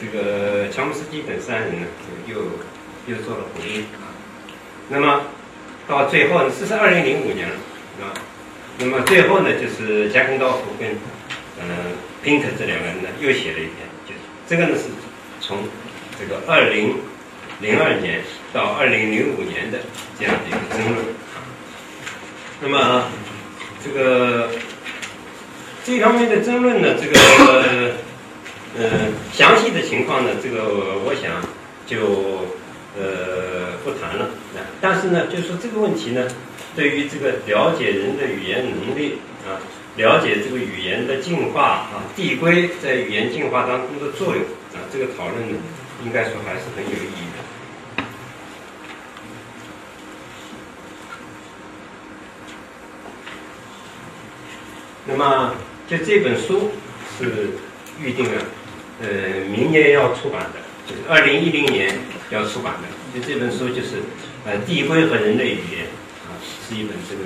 [0.00, 1.86] 这个乔姆斯基等三人呢，
[2.26, 2.40] 就又
[3.06, 4.12] 又做了回应啊。
[4.88, 5.22] 那么
[5.86, 7.54] 到最后呢，这是二零零五年了，
[8.02, 8.14] 啊，
[8.78, 10.90] 那么最后呢，就是加肯道夫跟
[11.60, 14.84] 嗯 Pinker 这两个人呢，又写了一篇，就是这个呢是
[15.40, 15.58] 从
[16.18, 16.96] 这个二零
[17.60, 19.78] 零二年到二零零五年的
[20.18, 21.06] 这样的一个争论。
[22.62, 23.08] 那么
[23.82, 24.50] 这个
[25.84, 27.94] 这方面的争论呢，这个
[28.78, 30.64] 呃详细的情况呢，这个
[31.04, 31.42] 我想
[31.86, 32.48] 就。
[32.98, 34.24] 呃，不谈了
[34.56, 34.66] 啊。
[34.80, 36.26] 但是呢，就是说这个问题呢，
[36.74, 39.62] 对于这个了解人的语言能力啊，
[39.96, 44.42] 了解这个语言的进化啊，递归在语言进化当中的作用
[44.74, 45.58] 啊，这个讨论呢，
[46.04, 48.04] 应该说还是很有意义的。
[55.06, 55.54] 那么，
[55.90, 56.70] 就这本书
[57.18, 57.50] 是
[58.00, 58.42] 预定了，
[59.02, 59.08] 呃，
[59.50, 61.98] 明年要出版的，就是二零一零年。
[62.30, 63.98] 要出版的，就这本书就是
[64.46, 65.82] 呃《递归和人类语言》
[66.30, 67.24] 啊，是一本这个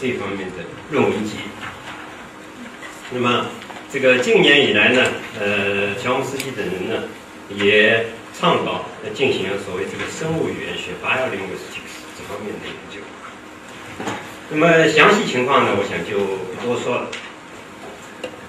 [0.00, 1.32] 这方面的论文集。
[3.10, 3.48] 那么
[3.92, 5.04] 这个近年以来呢，
[5.38, 7.04] 呃，乔姆斯基等人呢
[7.54, 8.06] 也
[8.40, 11.40] 倡导进行所谓这个生物语言学八幺零
[12.16, 13.02] 这方面的研究。
[14.48, 16.24] 那么详细情况呢，我想就
[16.56, 17.10] 不多说了。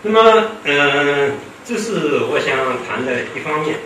[0.06, 1.32] 那么嗯，
[1.66, 3.78] 这是我想谈的一方面。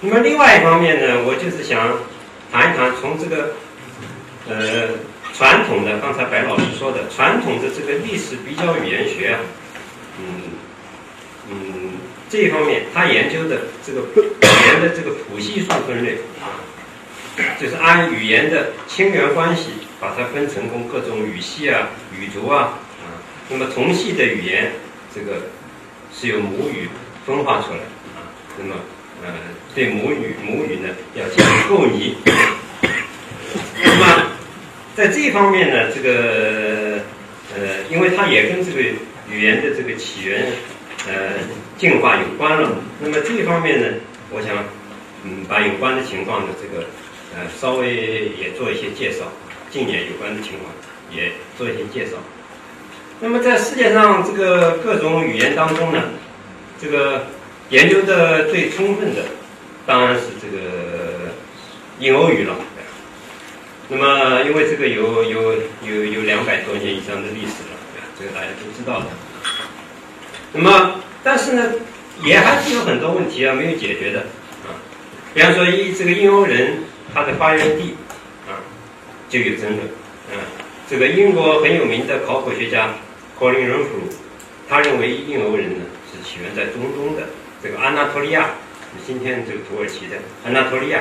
[0.00, 2.00] 那么另外一方面呢，我就是想
[2.52, 3.54] 谈一谈从这个
[4.48, 4.98] 呃
[5.32, 9.38] 传统的，刚才白老师说的传统的这个历史比较语言学啊，
[10.18, 10.26] 嗯
[11.48, 11.90] 嗯
[12.28, 16.58] 这一方面，他研究的这个语言的这个谱系数分类啊，
[17.60, 24.72] 就是按语言的亲缘关系把它分成功各种语系啊、语族啊啊，那么同系的语言
[25.14, 25.42] 这个
[26.12, 26.88] 是由母语
[27.24, 27.78] 分化出来
[28.16, 28.26] 啊，
[28.58, 28.74] 那么。
[29.22, 29.32] 呃，
[29.74, 32.16] 对母语母语呢要进行构拟。
[33.82, 34.26] 那么
[34.94, 37.00] 在这一方面呢，这个
[37.56, 38.82] 呃，因为它也跟这个
[39.30, 40.52] 语言的这个起源
[41.08, 41.38] 呃
[41.78, 42.76] 进化有关了。
[43.00, 43.86] 那么这一方面呢，
[44.30, 44.62] 我想
[45.22, 46.84] 嗯把有关的情况的这个
[47.34, 49.32] 呃稍微也做一些介绍。
[49.70, 50.70] 近年有关的情况
[51.10, 52.18] 也做一些介绍。
[53.20, 56.02] 那么在世界上这个各种语言当中呢，
[56.80, 57.26] 这个
[57.70, 59.22] 研究的最充分的，
[59.86, 61.32] 当然是这个
[62.00, 62.54] 印欧语了。
[63.88, 67.78] 那么因为这个有有有有两百多年以上的历史了，
[68.18, 69.06] 这个大家都知道的。
[70.52, 71.72] 那么但是呢，
[72.22, 74.20] 也还是有很多问题啊没有解决的
[74.64, 74.76] 啊。
[75.32, 77.94] 比方说，一这个印欧人他的发源地
[78.48, 78.60] 啊
[79.28, 79.80] 就有争论，
[80.32, 80.38] 嗯，
[80.90, 82.90] 这个英国很有名的考古学家。
[83.36, 83.88] 霍林仁普，
[84.68, 87.28] 他认为印欧人呢是起源在中东的
[87.62, 88.50] 这个安纳托利亚，
[89.04, 91.00] 今天这个土耳其的安纳托利亚，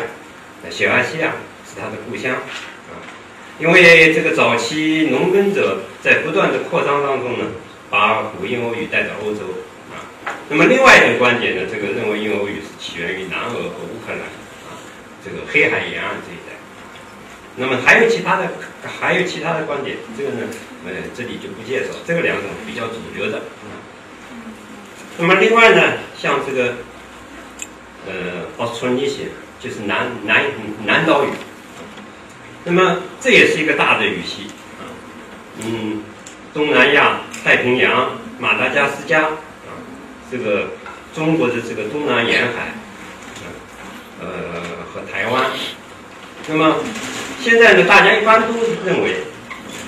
[0.70, 2.98] 小亚细亚是他的故乡啊。
[3.60, 7.46] 因为这个早期农耕者在不断的扩张当中呢，
[7.92, 9.42] 把古印欧语带到欧洲
[9.92, 10.02] 啊。
[10.50, 14.22] 那么另外一种观点呢，这个认为印欧语是起源于南俄和乌克兰
[14.66, 14.74] 啊，
[15.24, 16.58] 这个黑海沿岸这一带。
[17.56, 18.52] 那么还有其他的，
[18.88, 20.48] 还有其他的观点，这个呢？
[20.86, 23.42] 呃，这里就不介绍，这个两种比较主流的。
[25.18, 26.74] 那么另外呢，像这个
[28.06, 28.48] 呃
[29.60, 30.44] 就是南南
[30.86, 31.30] 南岛语，
[32.66, 34.84] 那么这也是一个大的语系啊，
[35.64, 36.04] 嗯，
[36.54, 39.72] 东南亚、太平洋、马达加斯加啊，
[40.30, 40.72] 这个
[41.16, 42.74] 中国的这个东南沿海，
[44.20, 44.28] 呃
[44.94, 45.50] 和台湾，
[46.48, 46.76] 那么
[47.44, 48.54] 现在呢，大家一般都
[48.86, 49.18] 认为。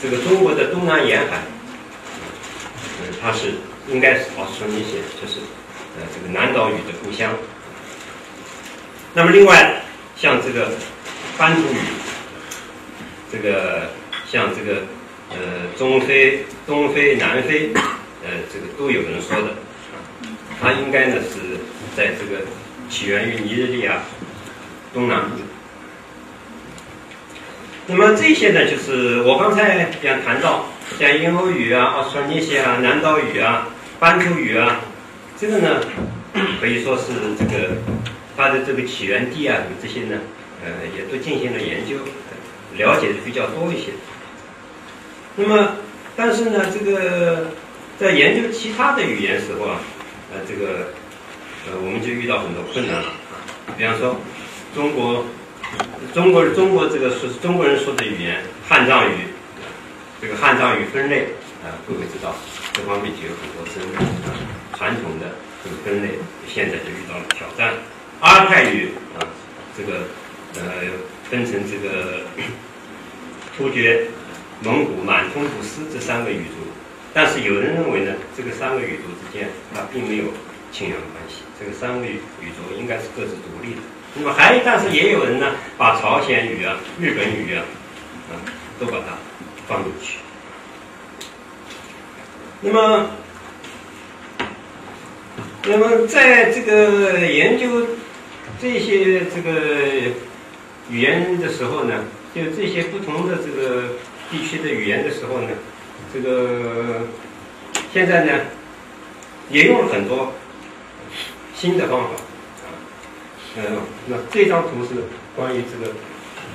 [0.01, 1.41] 这个中国的东南沿海，
[3.01, 3.53] 嗯，它是
[3.87, 5.39] 应该是奥斯特尼西就是
[5.97, 7.33] 呃这个南岛语的故乡。
[9.15, 9.81] 那么另外
[10.15, 10.69] 像这个
[11.39, 11.77] 班图语，
[13.31, 13.89] 这个
[14.29, 14.83] 像这个
[15.31, 15.37] 呃
[15.75, 19.55] 中非、东非、南非，呃这个都有人说的，
[20.61, 21.57] 它应该呢是
[21.97, 22.45] 在这个
[22.91, 24.03] 起源于尼日利亚
[24.93, 25.37] 东南部。
[27.87, 30.65] 那么这些呢，就是我刚才讲谈到，
[30.99, 33.67] 像英欧语啊、奥斯特尼西啊、南岛语啊、
[33.99, 34.79] 班图语啊，
[35.39, 35.81] 这个呢，
[36.59, 37.03] 可以说是
[37.37, 37.77] 这个
[38.35, 40.17] 它的这个起源地啊，这些呢，
[40.63, 41.97] 呃，也都进行了研究，
[42.75, 43.91] 了解的比较多一些。
[45.35, 45.73] 那么，
[46.15, 47.51] 但是呢，这个
[47.99, 49.77] 在研究其他的语言时候啊，
[50.33, 50.87] 呃，这个
[51.67, 53.45] 呃，我们就遇到很多困难了啊，
[53.77, 54.19] 比方说
[54.73, 55.23] 中国。
[56.13, 59.15] 中国中国这个是中国人说的语言汉藏语，
[60.21, 61.28] 这个汉藏语分类
[61.63, 62.36] 啊，各位知道
[62.73, 64.32] 这方面就有很多争议啊。
[64.78, 67.73] 传统的这个分类现在就遇到了挑战。
[68.21, 69.28] 阿泰语啊，
[69.75, 70.08] 这个
[70.56, 70.88] 呃
[71.30, 72.21] 分成这个
[73.58, 74.08] 突厥、
[74.63, 76.71] 蒙古、满通古斯这三个语族，
[77.13, 80.25] 但是有人认为呢，这个三个语族之间它并没有
[80.71, 82.19] 亲缘关系，这个三个语
[82.56, 83.82] 族应该是各自独立的。
[84.17, 87.65] 那么还，但是也有人呢，把朝鲜语啊、日本语啊，
[88.32, 88.34] 啊，
[88.80, 89.17] 都把它
[89.67, 90.19] 放进去。
[92.62, 93.10] 那么，
[95.65, 97.88] 那么在这个研究
[98.62, 100.13] 这些这个
[100.89, 103.95] 语言的时候呢，就这些不同的这个
[104.32, 105.49] 地区的语言的时候呢，
[106.13, 107.01] 这个
[107.93, 108.32] 现在呢，
[109.49, 110.32] 也用了很多
[111.54, 112.10] 新的方法。
[113.57, 113.63] 呃，
[114.07, 115.93] 那这张图是关于这个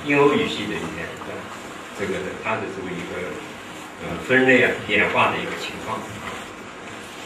[0.04, 1.06] 印欧语系的语言，
[1.98, 2.12] 这个
[2.44, 3.28] 它的这么一个
[4.02, 5.98] 呃分类啊演化的一个情况。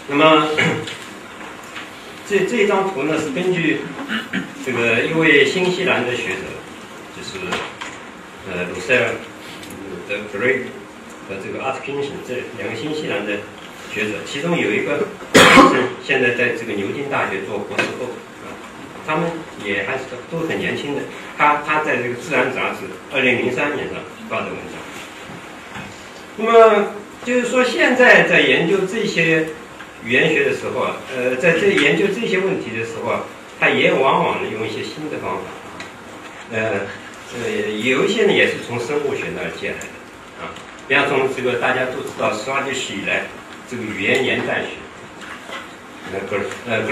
[0.06, 0.48] 那么
[2.28, 3.80] 这这张图呢是根据
[4.64, 6.42] 这个一位新西兰的学者，
[7.16, 7.44] 就是
[8.48, 9.14] 呃鲁塞尔
[10.08, 10.66] 的 Gray
[11.28, 13.38] 和这个 Atkinson 这两个新西兰的
[13.92, 15.08] 学者，其中有一个
[16.06, 18.08] 现在在这个牛津大学做博士后。
[19.06, 19.30] 他们
[19.64, 21.02] 也还是都很年轻的。
[21.36, 24.78] 他他在这个《自然》杂志二零零三年上发的文章。
[26.36, 26.86] 那么
[27.24, 29.46] 就是说，现在在研究这些
[30.04, 33.24] 语言学的时候啊，呃，在这研究这些问题的时候啊，
[33.60, 35.42] 他也往往呢用一些新的方法。
[36.52, 36.80] 呃
[37.34, 37.50] 呃，
[37.82, 39.86] 有一些呢也是从生物学那儿借来的
[40.42, 40.50] 啊。
[40.86, 43.22] 比方从这个大家都知道，十二史以来
[43.70, 44.68] 这个语言年代学，
[46.12, 46.82] 呃，gr 呃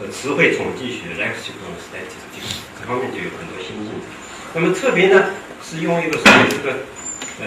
[0.00, 0.10] graph，chronology。
[0.10, 4.02] 词汇统计学 （lexical statistics） 这方面就有很多新进展。
[4.54, 5.24] 那么特别呢，
[5.62, 6.78] 是用一个所谓这个
[7.40, 7.46] 呃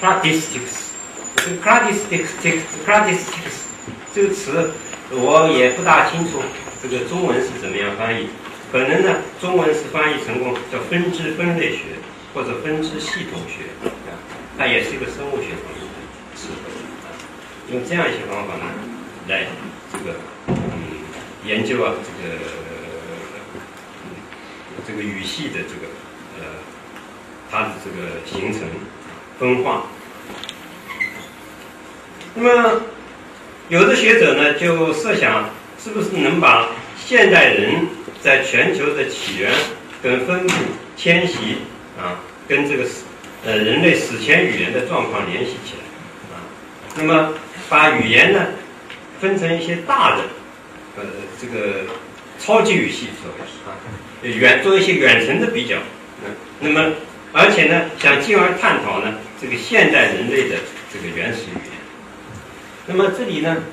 [0.00, 0.88] “statistics”。
[1.36, 2.28] 这个 “statistics”
[2.84, 3.66] “statistics”
[4.14, 4.72] 这个词
[5.10, 6.42] 我也不大清楚，
[6.82, 8.28] 这个中文是怎么样翻译？
[8.70, 11.84] 可能呢，中文是翻译成功叫分支分类学
[12.34, 14.12] 或者分支系统学啊，
[14.58, 16.70] 它也是一个生物学方面的词汇
[17.04, 17.08] 啊。
[17.72, 18.64] 用这样一些方法呢，
[19.28, 19.46] 来
[19.92, 20.67] 这个。
[21.48, 22.34] 研究啊，这个
[24.86, 25.88] 这个语系的这个
[26.38, 26.44] 呃，
[27.50, 28.68] 它的这个形成
[29.40, 29.86] 分化。
[32.34, 32.82] 那么，
[33.70, 35.48] 有的学者呢就设想，
[35.82, 36.68] 是不是能把
[37.02, 37.86] 现代人
[38.22, 39.50] 在全球的起源、
[40.02, 40.52] 跟分布、
[40.98, 41.62] 迁徙
[41.98, 42.84] 啊，跟这个
[43.46, 46.44] 呃人类史前语言的状况联系起来啊？
[46.94, 47.32] 那么，
[47.70, 48.48] 把语言呢
[49.18, 50.24] 分成一些大的
[50.98, 51.04] 呃
[51.40, 51.84] 这个
[52.38, 53.74] 超级语系，所谓啊，
[54.22, 55.76] 远做一些远程的比较，
[56.24, 56.92] 嗯，那么
[57.32, 60.56] 而且呢，想进而探讨呢这个现代人类的
[60.92, 61.78] 这个原始语言。
[62.86, 63.64] 那么这里呢，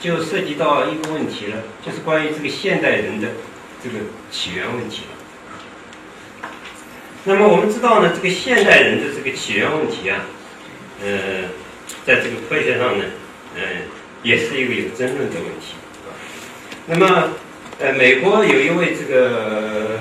[0.00, 3.28] 就涉及到一个问题了，就是关于这个现代人的
[3.82, 3.96] 这个
[4.30, 6.48] 起源问题了。
[7.24, 10.24] 那么我们知道呢，这个现代人的这个起源问题啊，
[11.04, 11.50] 呃，
[12.06, 13.04] 在这个科学上呢，
[13.56, 13.62] 嗯，
[14.22, 15.74] 也是一个有争论的问题。
[16.86, 17.28] 那么，
[17.78, 20.00] 呃，美国有一位这个，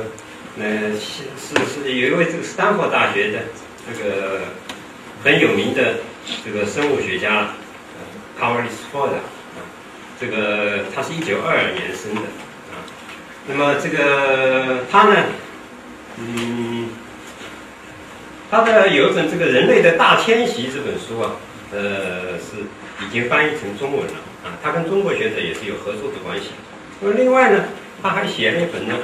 [0.59, 3.39] 呃，是是是有一位这个斯坦福大学的
[3.87, 4.39] 这个
[5.23, 5.97] 很有名的
[6.43, 7.49] 这个生物学家。
[8.39, 9.21] h o w a r d s f o r d 啊，
[10.19, 12.21] 这个他是一九二二年生的
[12.71, 12.81] 啊。
[13.47, 15.25] 那么这个他呢，
[16.17, 16.89] 嗯，
[18.49, 21.33] 他的有一本这个《人类的大迁徙》这本书啊，
[21.71, 22.65] 呃，是
[23.05, 24.13] 已经翻译成中文了
[24.43, 24.57] 啊。
[24.63, 26.47] 他跟中国学者也是有合作的关系。
[27.03, 27.65] 那么另外呢，
[28.03, 28.95] 他还写了一本呢，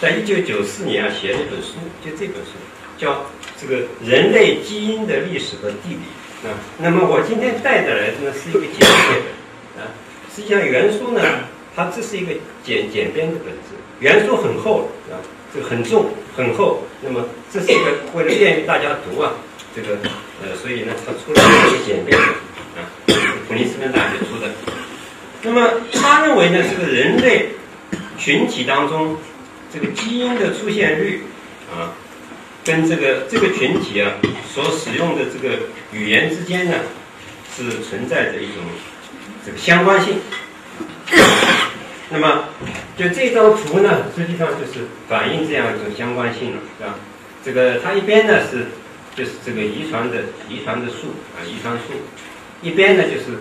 [0.00, 2.50] 在一九九四年啊写了一本书，就这本书
[2.98, 3.24] 叫
[3.56, 6.02] 这个《人类基因的历史和地理》。
[6.48, 9.22] 啊，那么我今天带的来的呢是一个简写
[9.76, 9.86] 本，啊，
[10.34, 11.22] 实际上原书呢，
[11.76, 12.32] 它这是一个
[12.64, 15.14] 简简编的本子，原书很厚，啊，
[15.54, 16.06] 这个很重
[16.36, 19.34] 很厚，那么这是一个为了便于大家读啊，
[19.76, 19.96] 这个
[20.42, 24.31] 呃，所以呢，它出了一个简编本，啊，普林斯顿大学出。
[25.42, 27.50] 那么他认为呢，这个人类
[28.16, 29.16] 群体当中，
[29.72, 31.22] 这个基因的出现率，
[31.70, 31.92] 啊。
[32.64, 34.12] 跟这个这个群体啊
[34.48, 35.56] 所使用的这个
[35.90, 36.74] 语言之间呢，
[37.56, 38.62] 是存在着一种
[39.44, 40.14] 这个相关性。
[42.08, 42.44] 那么，
[42.96, 46.94] 就这张图呢，实际上就是反映这样一种相关性了，是吧？
[47.44, 48.66] 这个它一边呢是
[49.16, 50.18] 就是这个遗传的
[50.48, 51.94] 遗传的数啊，遗传数；
[52.62, 53.38] 一边呢就是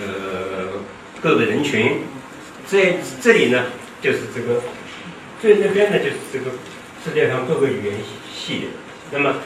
[0.00, 0.80] 呃
[1.22, 2.02] 各个人群。
[2.68, 3.64] 这这里呢
[4.00, 4.62] 就是这个
[5.40, 6.50] 最那边呢就是这个
[7.04, 8.04] 世界上各个语言系。
[8.34, 8.68] 系列，
[9.12, 9.36] 那么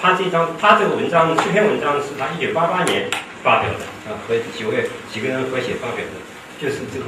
[0.00, 3.10] 他这张他这个文章这篇文章是他一九八八年
[3.42, 6.14] 发表的啊，和几位几个人合写发表的，
[6.60, 7.06] 就是这个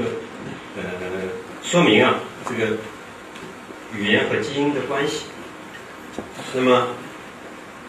[0.77, 0.83] 呃
[1.63, 2.15] 说明啊
[2.49, 2.79] 这个
[3.97, 5.27] 语言和基因的关系。
[6.53, 6.89] 那么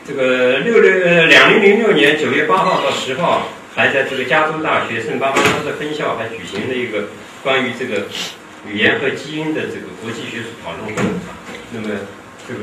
[0.06, 3.48] 这个六六呃两零零六年九月八号到十号，
[3.78, 7.08] 还在这个加州大学圣巴巴拉的分校还举行了一个
[7.42, 8.08] 关于这个
[8.68, 11.02] 语言和基因的这个国际学术讨论会，
[11.72, 11.88] 那么。
[12.50, 12.62] 这个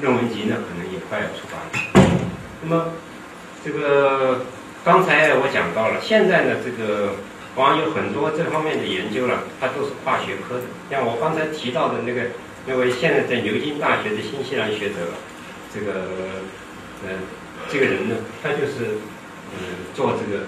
[0.00, 2.22] 论文集呢，可能也快要出版了。
[2.62, 2.94] 那么，
[3.62, 4.46] 这个
[4.82, 7.16] 刚才我讲到了，现在呢，这个
[7.54, 10.62] 好像有很多这方面的研究了，它都是跨学科的。
[10.88, 12.32] 像我刚才提到的那个
[12.64, 15.12] 那位现在在牛津大学的新西兰学者，
[15.68, 16.00] 这个
[17.04, 17.20] 呃，
[17.68, 18.96] 这个人呢，他就是
[19.54, 19.58] 嗯
[19.94, 20.44] 做这个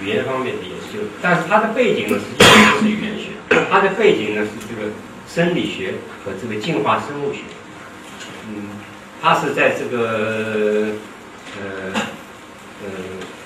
[0.00, 3.30] 语言方面的研究，但是他的背景呢，实际上不是语言学，
[3.70, 4.90] 他的背景呢是这个
[5.26, 5.94] 生理学
[6.24, 7.40] 和这个进化生物学。
[8.48, 8.68] 嗯，
[9.22, 10.92] 他是在这个
[11.56, 11.92] 呃
[12.82, 12.90] 呃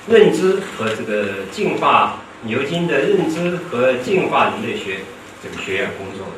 [0.08, 5.00] 认知和这个进化牛津的认知和进化人类学
[5.42, 6.32] 这个学院工作的。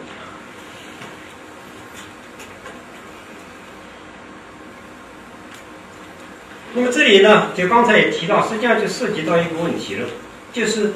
[6.79, 10.09] 那么这里呢，就刚才也提到，实际上就涉及到一个问题了，
[10.53, 10.93] 就是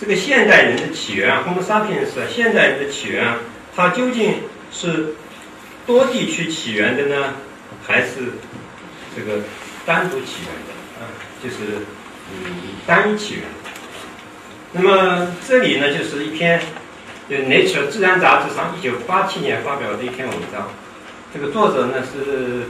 [0.00, 3.34] 这个现代人的起源，Homo sapiens，现代人的起源，
[3.74, 4.34] 它究竟
[4.72, 5.14] 是？
[5.86, 7.34] 多地区起源的呢，
[7.84, 8.34] 还是
[9.16, 9.40] 这个
[9.84, 11.02] 单独起源的啊？
[11.42, 11.56] 就是
[12.30, 12.52] 嗯
[12.86, 13.44] 单一起源。
[14.70, 16.60] 那么这里呢，就是一篇
[17.28, 20.68] 就《Nature》自然杂志上一九八七年发表的一篇文章。
[21.34, 22.66] 这个作者呢是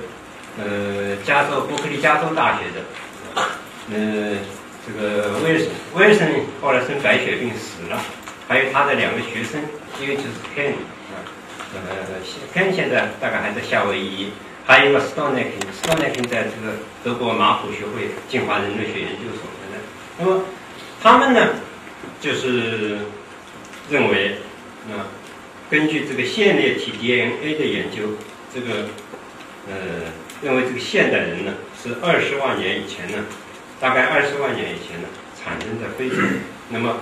[0.59, 3.45] 呃加州伯克利加州大学的，
[3.93, 4.37] 呃
[4.87, 6.29] 这个威尔森威尔森
[6.61, 8.01] 后来生白血病死了，
[8.49, 9.63] 还有他的两个学生，
[10.01, 10.73] 一个就是 Ken
[11.13, 11.23] 啊。
[11.73, 12.19] 呃
[12.53, 14.31] ，Ken 现在大概还在夏威夷，
[14.67, 16.21] 还有一个 s t o n e k i n s t o n e k i
[16.21, 19.79] n 在这个德国马普学会进化人类学研究所的。
[20.19, 20.45] 那么
[21.01, 21.49] 他们呢，
[22.21, 22.99] 就是
[23.89, 24.39] 认为，
[24.91, 25.07] 啊，
[25.71, 28.17] 根据这个线粒体 DNA 的研究，
[28.53, 28.89] 这个
[29.69, 30.11] 呃，
[30.43, 33.25] 认为这个现代人呢是二十万年以前呢，
[33.81, 35.09] 大概二十万年以前呢
[35.43, 36.17] 产生在非洲，
[36.69, 36.99] 那么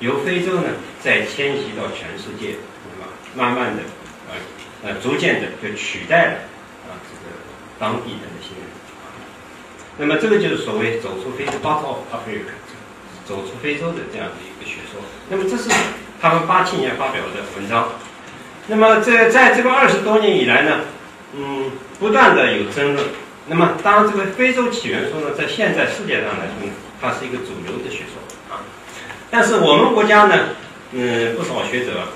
[0.00, 0.68] 由非洲呢
[1.00, 3.82] 再迁徙到全世界，那么慢慢的。
[4.80, 6.32] 呃，逐渐的就取代了
[6.86, 7.34] 啊这个
[7.80, 8.62] 当地的那些人。
[9.98, 12.54] 那么这个就是所谓走出非洲 out of Africa，
[13.24, 15.00] 走出非洲的这样的一个学说。
[15.28, 15.68] 那么这是
[16.22, 17.88] 他们八七年发表的文章。
[18.68, 20.82] 那么在在这个二十多年以来呢，
[21.34, 23.06] 嗯，不断的有争论。
[23.48, 28.20] 那么当然，这个非洲起源说呢，在现在世界上来说呢，它是一个主流的学说
[28.54, 28.60] 啊。
[29.30, 30.50] 但是我们国家呢，
[30.92, 32.08] 嗯，不少学者，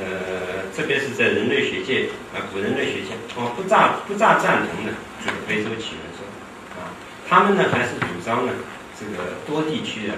[0.00, 4.92] 呃，特别是在人类学界啊，古人类学界，啊，不大不大赞同呢
[5.24, 6.24] 这个非洲起源说
[6.80, 6.88] 啊。
[7.28, 8.52] 他们呢还是主张呢
[8.98, 10.14] 这个多地区的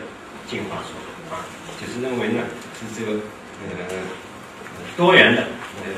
[0.46, 0.94] 进化说
[1.34, 1.42] 啊，
[1.80, 2.44] 就是认为呢
[2.78, 3.18] 是这个
[3.66, 3.96] 呃
[4.96, 5.42] 多元的，
[5.82, 5.90] 呃，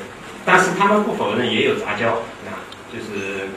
[0.46, 2.08] 但是他们不否认也有杂交
[2.48, 2.56] 啊，
[2.93, 3.49] 就是。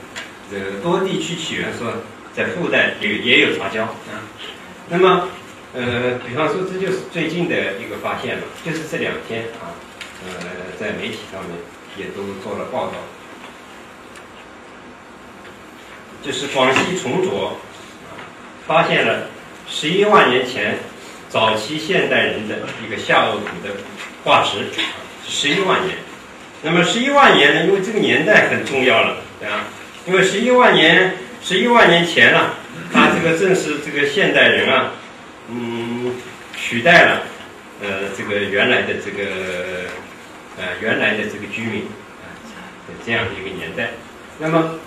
[0.47, 1.91] 这个多地区起源说，
[2.31, 4.21] 在附带也也有杂交啊。
[4.89, 5.27] 那么，
[5.73, 9.73] 呃，比方说，这就是最近的一个发现了，就是这两天啊，
[10.23, 10.45] 呃，
[10.79, 11.57] 在媒体上面
[11.97, 12.93] 也都做了报道，
[16.21, 17.57] 就是广西崇左
[18.67, 19.29] 发现了
[19.67, 20.77] 十一万年前
[21.27, 23.73] 早期现代人的一个下颚骨的
[24.23, 24.67] 化石，
[25.27, 25.97] 十一万年。
[26.61, 27.65] 那么十一万年呢？
[27.65, 29.67] 因为这个年代很重要了，对吧？
[30.07, 32.55] 因为十一万年，十一万年前了，
[32.91, 34.93] 他这个正是这个现代人啊，
[35.49, 36.15] 嗯，
[36.57, 37.21] 取代了
[37.79, 39.23] 呃这个原来的这个
[40.57, 42.25] 呃原来的这个居民啊
[43.05, 43.91] 这样的一个年代。
[44.39, 44.79] 那么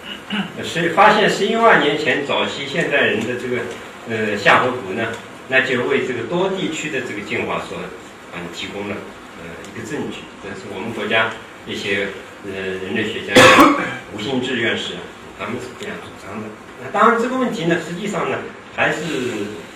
[0.65, 3.63] 十发现十一万年前早期现代人的这个
[4.11, 5.07] 呃下颌骨呢，
[5.47, 7.79] 那就为这个多地区的这个进化说
[8.33, 8.97] 啊提供了
[9.39, 10.19] 呃一个证据。
[10.43, 11.31] 这是我们国家
[11.65, 12.09] 一些。
[12.45, 13.35] 呃，人类学家
[14.15, 14.95] 吴兴志院士，
[15.39, 16.47] 他们是这样主张的。
[16.83, 18.39] 那当然，这个问题呢，实际上呢，
[18.77, 19.03] 还是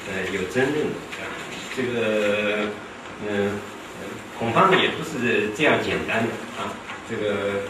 [0.06, 1.26] 呃有争论的啊。
[1.74, 2.68] 这个
[3.28, 3.58] 嗯，
[4.38, 6.72] 恐怕呢也不是这样简单的啊。
[7.10, 7.62] 这个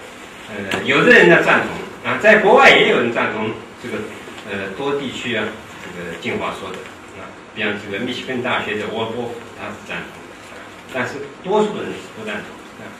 [0.52, 3.50] 呃，有的人呢赞同啊，在国外也有人赞同
[3.82, 3.96] 这个
[4.50, 5.44] 呃多地区啊
[5.82, 6.76] 这个进化说的
[7.16, 7.24] 啊，
[7.54, 10.60] 比方这个密歇根大学的沃波他是赞同的，
[10.92, 12.92] 但是多数人是不赞同啊。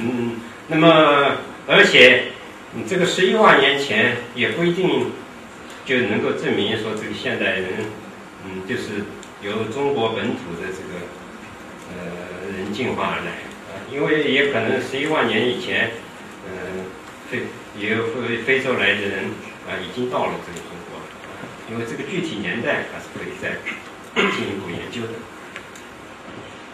[0.00, 0.40] 嗯。
[0.70, 2.24] 那么，而且，
[2.74, 5.12] 你这个十一万年前也不一定
[5.86, 7.88] 就能够证明说这个现代人，
[8.44, 9.04] 嗯，就是
[9.40, 11.08] 由中国本土的这个
[11.88, 15.92] 呃人进化而来啊，因为也可能十一万年以前，
[16.44, 16.84] 嗯，
[17.30, 17.44] 非
[17.80, 19.24] 也有非非洲来的人
[19.66, 21.06] 啊，已经到了这个中国了，
[21.72, 23.56] 因为这个具体年代还是可以再
[24.36, 25.14] 进一步研究的。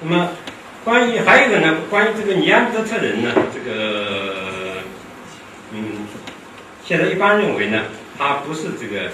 [0.01, 0.31] 那么。
[0.85, 4.77] 关于还有一个呢，关于这个尼安德特人呢，这个
[5.73, 6.07] 嗯，
[6.85, 7.85] 现在一般认为呢，
[8.19, 9.05] 他不是这个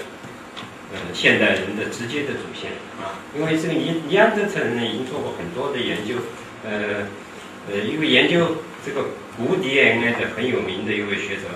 [0.91, 6.15] 呃现代人的直接的祖先啊，因为这个尼尼安德特人呢已经做过很多的研究，
[6.65, 7.07] 呃
[7.71, 9.05] 呃，一个研究这个
[9.37, 11.47] 古 DNA 的很有名的一位学者，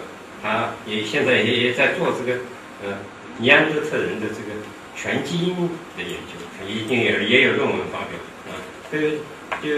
[0.42, 2.40] 他也现在也也在做这个
[2.86, 3.00] 呃
[3.38, 4.56] 尼安德特人的这个
[4.96, 5.56] 全基因
[5.98, 8.56] 的研究，他一定也也有论文发表啊，
[8.90, 9.18] 这个。
[9.62, 9.70] 就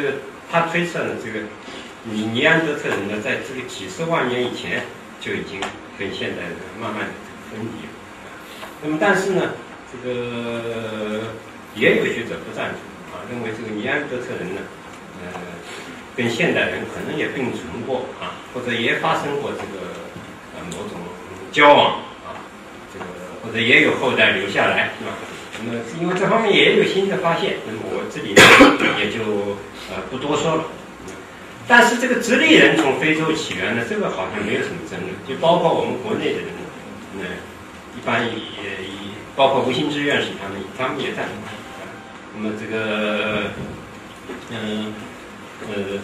[0.51, 1.45] 他推测呢，这个
[2.03, 4.83] 尼尼安德特人呢，在这个几十万年以前
[5.19, 5.59] 就已经
[5.97, 7.11] 跟现代人慢慢的
[7.49, 7.87] 分离。
[8.81, 9.53] 那么，但是呢，
[9.91, 11.33] 这个
[11.75, 12.79] 也有学者不赞同
[13.11, 14.61] 啊，认为这个尼安德特人呢，
[15.23, 15.41] 呃，
[16.15, 19.87] 跟现代人可能也并存过啊，或者也发生过这个
[20.55, 20.99] 呃某种
[21.51, 22.39] 交往啊，
[22.93, 23.05] 这个
[23.43, 25.11] 或者也有后代留下来，是吧？
[25.65, 28.41] 那么，因为这方面也有新的发现，那么我这里呢
[29.01, 29.57] 也就
[29.89, 30.63] 呃不多说了。
[31.67, 36.47] 但是这个直立人从非洲起源呢，这个好像没有什么争论，就包括我们国内的人，
[37.17, 37.23] 那
[37.97, 38.77] 一般也也
[39.35, 41.35] 包括吴兴之院士他们，他们也赞同。
[42.35, 43.51] 那么这个
[44.51, 44.93] 嗯
[45.67, 45.99] 呃，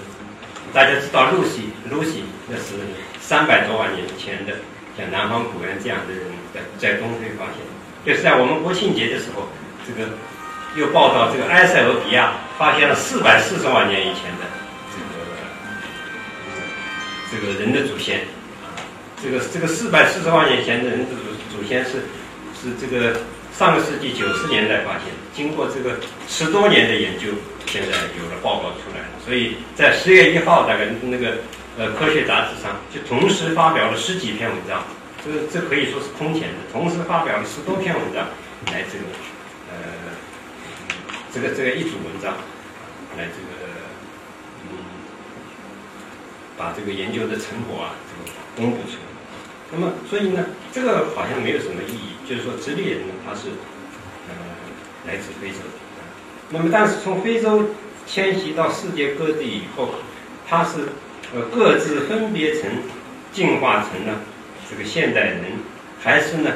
[0.74, 2.74] 大家知道露西，露西那是
[3.22, 4.54] 三百多万年前的，
[4.98, 6.24] 像南方古猿这样的人
[6.54, 7.73] 在在东非发现。
[8.06, 9.48] 就是在我们国庆节的时候，
[9.88, 10.10] 这个
[10.76, 14.44] 又报道这个埃塞俄比亚发现了四百四十万年以前的
[17.32, 18.22] 这个这个人的祖先，
[19.24, 21.06] 这个这个四百四十万年前的人的
[21.52, 21.92] 祖祖先是
[22.60, 23.22] 是这个
[23.58, 25.98] 上个世纪九十年代发现，经过这个
[26.28, 27.28] 十多年的研究，
[27.68, 27.88] 现在
[28.20, 29.08] 有了报告出来了。
[29.24, 31.36] 所以在十月一号，大概那个
[31.78, 34.84] 呃科学杂志上就同时发表了十几篇文章。
[35.24, 38.28] 这这可以说是空前的，同时发表了十多篇文章，
[38.68, 39.06] 来这个
[39.72, 39.78] 呃，
[41.34, 42.34] 这个这个一组文章，
[43.18, 43.72] 来这个
[44.70, 44.76] 嗯，
[46.58, 49.04] 把这个研究的成果啊，这个公布出来。
[49.72, 53.48] 那么，所以呢，这个好像没有什么意义，就是说，直立人呢，他是
[54.28, 54.36] 呃
[55.08, 55.60] 来自非洲，
[56.50, 57.70] 那么但是从非洲
[58.06, 59.96] 迁徙到世界各地以后，
[60.46, 60.90] 他是
[61.34, 62.70] 呃各自分别成
[63.32, 64.20] 进化成了。
[64.70, 65.42] 这个现代人
[66.02, 66.52] 还是呢，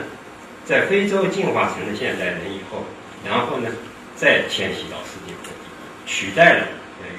[0.66, 2.86] 在非洲进化成了现代人以后，
[3.26, 3.70] 然后呢，
[4.16, 5.68] 再迁徙到世界各地，
[6.05, 6.68] 取代了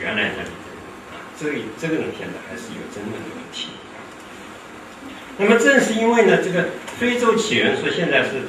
[0.01, 0.80] 原来那里的人
[1.12, 3.68] 啊，这个这个呢现在还是有争论的问题。
[5.39, 8.43] 那么正是因为呢，这个非洲起源说现在是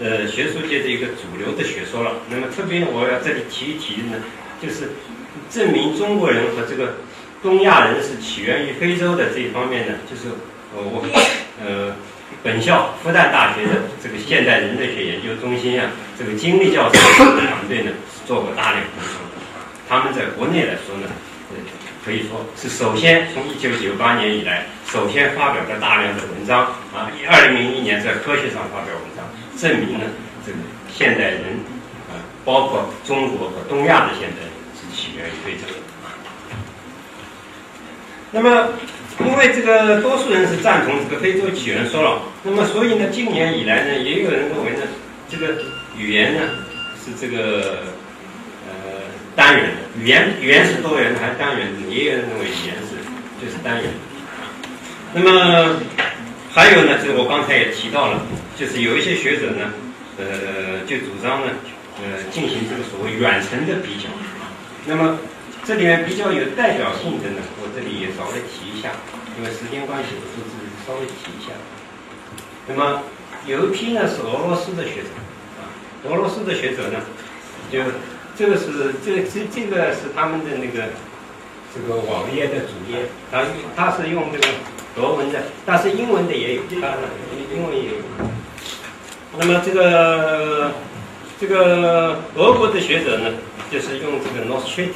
[0.00, 2.14] 呃学术界的一个主流的学说了。
[2.30, 4.16] 那么特别我要这里提一提呢，
[4.60, 4.92] 就是
[5.50, 6.94] 证明中国人和这个
[7.42, 10.28] 东亚人是起源于非洲的这一方面呢，就是
[10.74, 11.04] 呃我
[11.64, 11.94] 呃
[12.42, 17.92] 本校复旦大学的这个现代人类学研究中心啊，这个金立教授团队呢
[18.26, 19.20] 做过大量工作，
[19.88, 21.08] 他们在国内来说呢。
[22.02, 29.28] 可以说是首先从一九九八年以来，首先发表了大量的文章啊，二零零一年在科学上发表文章，
[29.60, 30.06] 证明了
[30.46, 30.58] 这个
[30.90, 31.42] 现代人
[32.08, 35.74] 啊，包括中国和东亚的现代人是起源于非洲的。
[38.32, 38.70] 那么，
[39.26, 44.82] 因为这个多数人是赞同这个非洲起源说了，那么所以呢，近年以来呢，也有人认为呢，
[45.28, 45.62] 这个
[45.96, 46.40] 语言呢
[47.04, 47.82] 是这个
[48.68, 49.00] 呃。
[49.36, 51.88] 单元的语言，语言是多元的还是单元的？
[51.88, 52.98] 也有人认为语言是
[53.40, 53.84] 就是单元。
[55.14, 55.76] 那么
[56.52, 58.20] 还有呢，就是我刚才也提到了，
[58.58, 59.72] 就是有一些学者呢，
[60.18, 61.52] 呃，就主张呢，
[62.02, 64.10] 呃，进行这个所谓远程的比较。
[64.84, 65.16] 那么
[65.70, 68.90] 这里面比较有代表性的呢，我这里也稍微提一下，
[69.38, 71.54] 因为时间关系，我就是稍微提一下。
[72.66, 73.04] 那么
[73.46, 75.14] 有一批呢是俄罗斯的学者
[75.62, 75.70] 啊，
[76.10, 76.98] 俄罗斯的学者呢
[77.70, 77.78] 就。
[78.36, 80.88] 这个是这这这个是他们的那个
[81.72, 83.44] 这个网页的主页，它
[83.76, 84.48] 它是用这个
[84.96, 86.98] 俄文的，但是英文的也有，当然
[87.54, 87.96] 英文也有。
[89.38, 90.72] 那么这个
[91.38, 93.30] 这个俄国的学者呢，
[93.70, 94.94] 就是用这个 Nostric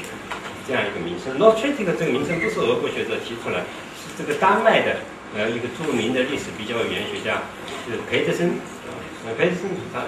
[0.66, 1.38] 这样一个名称。
[1.38, 3.60] Nostric 这个名称不是俄国学者提出来，
[3.98, 4.96] 是这个丹麦的
[5.36, 7.42] 呃一个著名的历史比较语言学家，
[7.86, 8.48] 就是裴德森
[8.86, 8.92] 啊，
[9.36, 10.00] 裴德森他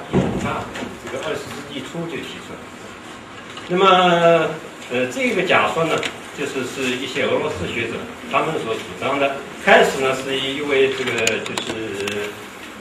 [0.43, 0.65] 他
[1.05, 2.59] 这个二十世纪初就提出来。
[3.69, 4.49] 那么，
[4.91, 5.99] 呃，这个假说呢，
[6.39, 7.95] 就是是一些俄罗斯学者
[8.31, 9.37] 他们所主张的。
[9.65, 11.11] 开始呢，是一位这个
[11.43, 12.31] 就是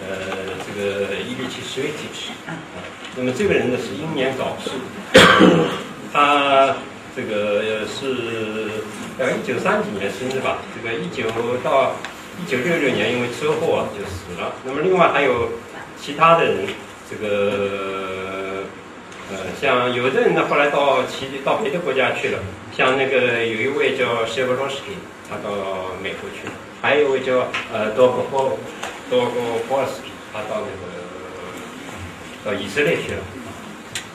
[0.07, 2.53] 呃这个伊利奇·斯维奇啊。
[3.15, 4.69] 那么这个人呢是英年早逝，
[6.13, 6.75] 他
[7.15, 8.81] 这个是
[9.17, 10.57] 呃一九三几年生日吧？
[10.75, 11.23] 这个一九
[11.63, 11.95] 到
[12.39, 14.53] 一九六六年因为车祸啊就死了。
[14.65, 15.49] 那么另外还有
[16.01, 16.67] 其他的人，
[17.09, 18.63] 这个。
[19.27, 22.37] 呃，像有的人呢，后来到其到别的国家去了，
[22.77, 24.97] 像那个有一位叫谢伯罗斯基，
[25.27, 28.55] 他到美国去了；还有一位叫呃多格波
[29.09, 29.31] 多格
[29.67, 30.85] 波尔斯基，他到那个
[32.45, 33.17] 到以色列去了。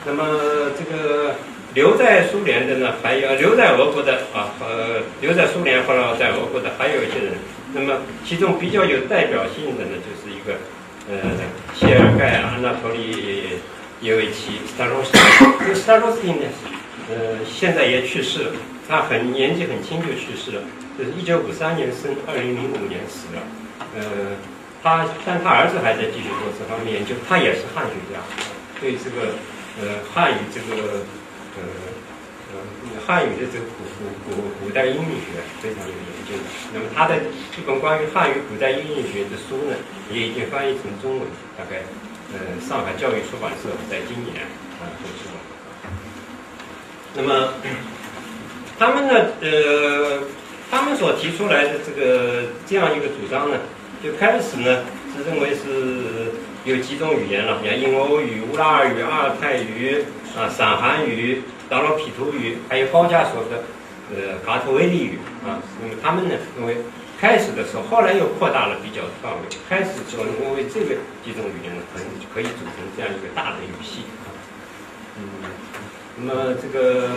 [0.04, 1.34] 那么这个
[1.74, 7.34] 留在苏联的呢，还有留在俄国的啊，呃，留在苏联后来在俄国的还有一些人。
[7.72, 10.58] 那么其中比较有代表性的呢，就是一个
[11.08, 11.30] 呃
[11.74, 13.58] 谢尔盖安纳托利。
[14.02, 15.12] 叶维奇·斯塔罗斯，
[15.60, 16.48] 这个斯塔罗斯呢，
[17.10, 18.52] 呃，现在也去世了。
[18.88, 20.62] 他很年纪很轻就去世了，
[20.96, 23.42] 就是一九五三年生，二零零五年死了。
[23.94, 24.02] 呃，
[24.82, 28.24] 他但他儿子还在继续做这方面研究，他也是汉学家，
[28.80, 29.36] 对这个
[29.76, 31.04] 呃汉语这个
[31.56, 31.62] 呃
[32.52, 34.30] 呃汉语的这个古古古
[34.62, 36.36] 古代音韵学非常有研究。
[36.74, 37.16] 那么他的
[37.54, 39.76] 这本关于汉语古代音韵学的书呢，
[40.12, 41.82] 也已经翻译成中文，大概。
[42.32, 44.46] 呃，上海教育出版社在今年
[44.78, 45.02] 啊出
[45.34, 45.38] 了。
[47.16, 47.54] 那么，
[48.78, 50.22] 他们呢，呃，
[50.70, 53.58] 他们所提出来的这个这样一个主张呢，
[54.00, 56.30] 就开始呢是认为是
[56.64, 60.04] 有几种语言了，像印欧语、乌拉尔语、阿尔泰语
[60.36, 63.62] 啊、散韩语、达罗毗荼语，还有高加索的
[64.14, 65.62] 呃卡托维利语啊。
[65.82, 66.76] 那么他们呢因为。
[67.20, 69.40] 开始的时候，后来又扩大了比较范围。
[69.68, 74.32] 开始就因为这个几种语言呢，可能可以组成这样一个大的语系啊。
[75.18, 75.20] 嗯，
[76.16, 77.10] 那么这个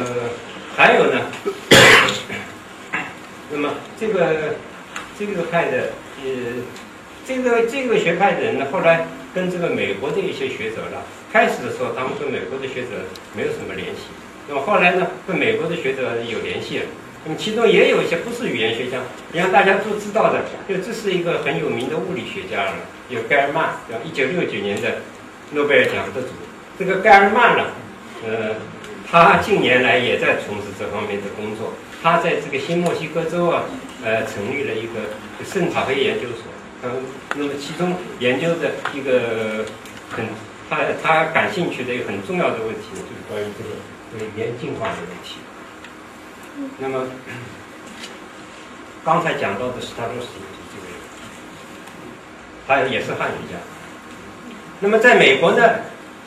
[0.76, 1.32] 还有呢，
[3.50, 4.56] 那么这个
[5.18, 6.26] 这个派的呃，
[7.26, 10.98] 这个这个学派的人呢，后来跟这个美国的一些学者呢，
[11.32, 14.12] 开始的时候他们跟美国的学者没有什么联系，
[14.48, 16.86] 那么后来呢，跟美国的学者有联系了。
[17.26, 19.00] 那么其中也有一些不是语言学家，
[19.32, 22.74] 你看大家都知道的，就这是一个很有名的物理学家了，
[23.08, 24.02] 有盖尔曼，对吧？
[24.04, 24.98] 一九六九年的
[25.52, 26.28] 诺贝尔奖得主。
[26.78, 27.68] 这个盖尔曼呢，
[28.28, 28.56] 呃，
[29.10, 31.72] 他近年来也在从事这方面的工作。
[32.04, 33.64] 他在这个新墨西哥州啊，
[34.04, 36.52] 呃，成立了一个圣塔菲研究所。
[36.84, 37.06] 嗯，
[37.36, 39.66] 那么其中研究的一个
[40.10, 40.26] 很
[40.70, 43.70] 他他感兴趣的一个很重要的问题呢，就是关于这个
[44.12, 45.38] 这个语言进化的问题。
[46.80, 47.08] 那么，
[49.04, 50.28] 刚才讲到的是他罗斯
[50.72, 50.96] 这个人，
[52.68, 53.58] 他也是汉语家。
[54.80, 55.64] 那么在美国呢，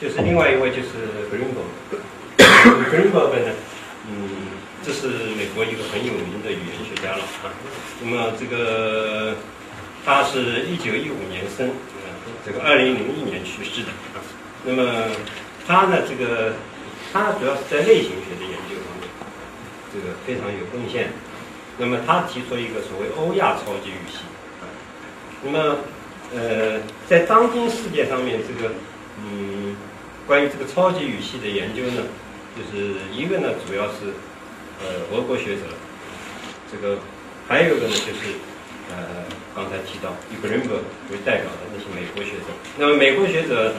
[0.01, 0.89] 就是另外一位就是
[1.31, 2.01] Greenberg。
[2.37, 3.53] Greenberg 呢，
[4.09, 4.29] 嗯，
[4.83, 7.53] 这是美国一个很有名的语言学家了啊。
[8.01, 9.35] 那么这个
[10.07, 11.69] 他是一九一五年生，
[12.45, 13.89] 这个二零零一年去世的。
[14.63, 15.03] 那么
[15.67, 16.53] 他呢，这个
[17.11, 19.09] 他主要是在类型学的研究方面，
[19.91, 21.11] 这个非常有贡献。
[21.77, 24.19] 那么他提出一个所谓欧亚超级语系。
[25.43, 25.79] 那么
[26.33, 26.79] 呃，
[27.09, 28.75] 在当今世界上面，这个
[29.21, 29.75] 嗯，
[30.25, 32.03] 关于这个超级语系的研究呢，
[32.55, 34.15] 就是一个呢，主要是
[34.79, 35.63] 呃俄国学者，
[36.71, 36.97] 这个
[37.45, 38.39] 还有一个呢，就是
[38.89, 39.25] 呃
[39.55, 42.53] 刚才提到以 Greenberg 为代表的那些美国学者。
[42.77, 43.75] 那么美国学者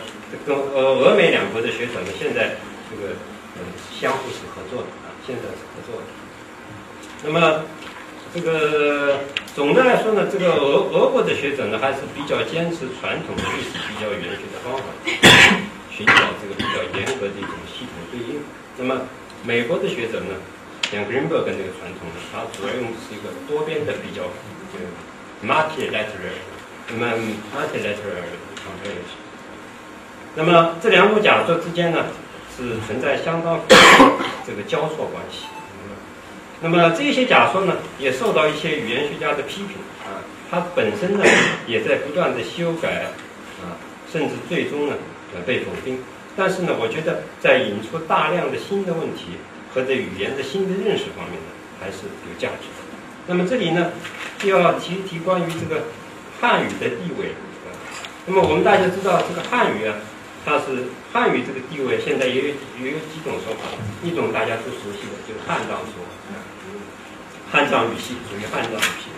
[0.46, 2.56] 跟呃俄美两国的学者呢，现在
[2.90, 3.14] 这个
[3.56, 3.62] 呃
[3.98, 6.06] 相互是合作的啊，现在是合作的。
[7.24, 7.64] 那么
[8.34, 9.20] 这个。
[9.58, 14.86] 总的来说呢，这个俄俄国的学者呢，还是比较坚持传统的历史比较语言学的方法，
[15.90, 18.38] 寻找这个比较严格的一种系统对应。
[18.78, 19.02] 那么
[19.42, 20.38] 美国的学者呢，
[20.92, 24.30] 像 Greenberg 那个传统呢，他主要用的是一个多边的比较，
[25.44, 26.38] multilateral，
[26.88, 27.12] 那么
[27.54, 28.24] multilateral
[28.56, 29.18] comparison。
[30.34, 32.06] 那么这两种假说之间呢，
[32.56, 33.60] 是存在相当
[34.46, 35.46] 这个交错关系。
[36.60, 40.18] 那么这些假说呢，也受到一些语言学家的批评啊，
[40.50, 41.24] 它本身呢
[41.68, 43.04] 也在不断的修改
[43.62, 43.78] 啊，
[44.12, 44.94] 甚至最终呢
[45.34, 46.02] 呃被否定。
[46.36, 49.38] 但是呢，我觉得在引出大量的新的问题
[49.72, 51.50] 和对语言的新的认识方面呢，
[51.80, 52.82] 还是有价值的。
[53.26, 53.92] 那么这里呢，
[54.46, 55.82] 要提一提关于这个
[56.40, 57.34] 汉语的地位
[57.66, 57.74] 啊。
[58.26, 59.94] 那么我们大家知道，这个汉语啊。
[60.46, 62.46] 它是汉语这个地位，现在也有
[62.80, 63.68] 也有几种说法。
[64.02, 66.00] 一种大家都熟悉的，就是汉藏说，
[67.50, 69.12] 汉藏语系属于汉藏语系。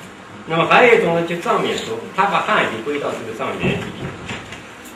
[0.47, 4.03] 那么还有一种呢，就藏缅说，他把汉语归到这个藏缅语里。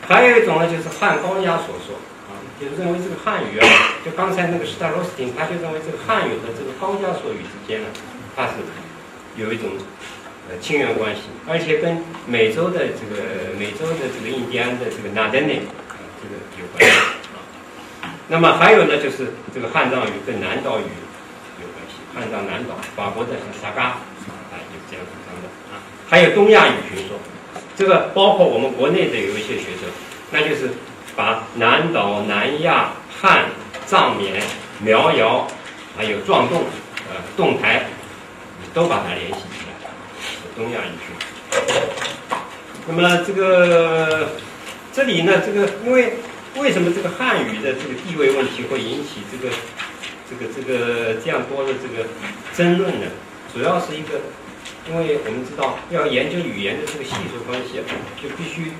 [0.09, 1.95] 还有一种呢，就是汉高压所说，
[2.27, 3.69] 啊，就是认为这个汉语啊，
[4.05, 7.87] 就刚才那个施泰罗斯汀，他就认为这个汉语和这个高加索语之间呢，
[8.35, 8.55] 它是
[9.37, 9.71] 有一种
[10.51, 15.63] 呃亲缘关系，而且跟美洲的这个美洲的这个印第安的这个纳德内。
[16.25, 16.97] 这个有关系
[18.01, 20.89] 啊，那么还有呢，就是这个汉藏语跟南岛语
[21.61, 27.19] 有关系，汉藏南岛，法国的萨嘎啊，有这样主张的啊，还有东亚语群说，
[27.77, 29.93] 这个包括我们国内的有一些学者，
[30.31, 30.71] 那就是
[31.15, 33.45] 把南岛、南亚、汉、
[33.85, 34.43] 藏缅、
[34.79, 35.47] 苗瑶，
[35.95, 36.63] 还有壮动、
[37.11, 37.85] 呃动台，
[38.73, 39.45] 都把它联系，
[40.57, 41.15] 东亚语群。
[42.87, 44.29] 那么这个。
[44.95, 46.13] 这里呢，这个因为
[46.55, 49.53] 为什么这个汉语的这个地位问题会引起这个
[50.31, 52.07] 这个这个这样多的这个
[52.55, 53.11] 争论呢？
[53.53, 54.23] 主要是一个，
[54.89, 57.83] 因为我们知道要研究语言的这个系数关系啊，
[58.23, 58.71] 就必须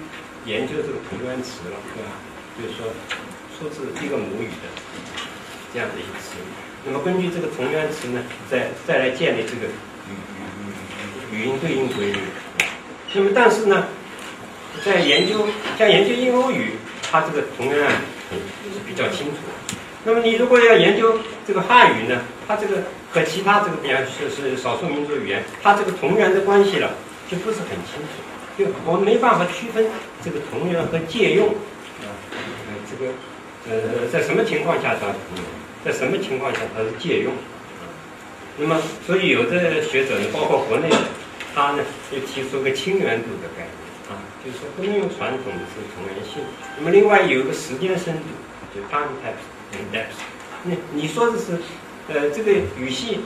[0.47, 2.15] 研究这个同源词了，对吧？
[2.55, 2.95] 就是说
[3.59, 4.71] 出自一个母语的
[5.75, 6.39] 这样的一个词，
[6.87, 9.67] 那么根据这个同源词呢，再再来建立这个
[11.35, 12.19] 语音对应规律。
[13.13, 13.89] 那么但是呢？
[14.85, 15.47] 在研究
[15.79, 16.73] 像研究印欧语，
[17.11, 19.37] 它这个同源是比较清楚。
[20.05, 26.91] 那么你如果要研究这个汉语呢，它这个和其他这个比方说是少数民族语言，它这个同源的关系了
[27.31, 28.19] 就不是很清楚，
[28.59, 29.87] 就我们没办法区分
[30.23, 31.49] 这个同源和借用
[32.03, 32.11] 啊，
[32.91, 33.13] 这个
[33.71, 35.45] 呃在什么情况下它是同源，
[35.85, 37.33] 在什么情况下它是借用？
[38.59, 40.99] 那么所以有的学者呢，包括国内的，
[41.55, 43.77] 他呢又提出个亲缘度的概念
[44.11, 44.21] 啊。
[44.45, 46.45] 就是说不能用传统的是同源性。
[46.77, 48.29] 那么另外有一个时间深度，
[48.75, 49.09] 就 time
[49.93, 50.19] depth。
[50.65, 51.59] 你你说的是，
[52.09, 53.21] 呃，这个语系，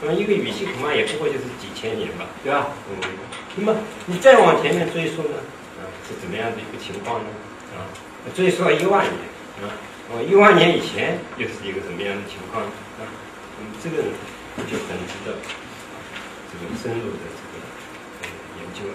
[0.00, 2.68] 那么一个语系恐怕也不过就是几千年吧，对吧？
[2.90, 2.96] 嗯。
[3.56, 5.38] 那么你再往前面追溯呢，
[5.78, 7.28] 啊，是怎么样的一个情况呢？
[7.76, 7.86] 啊，
[8.34, 9.14] 追溯到一万年，
[9.62, 9.70] 啊，
[10.10, 12.64] 哦，一万年以前又是一个什么样的情况？
[12.64, 13.02] 啊，
[13.60, 13.96] 嗯，这个
[14.64, 15.36] 就很值得
[16.50, 17.26] 这个深入的
[18.72, 18.94] 究了。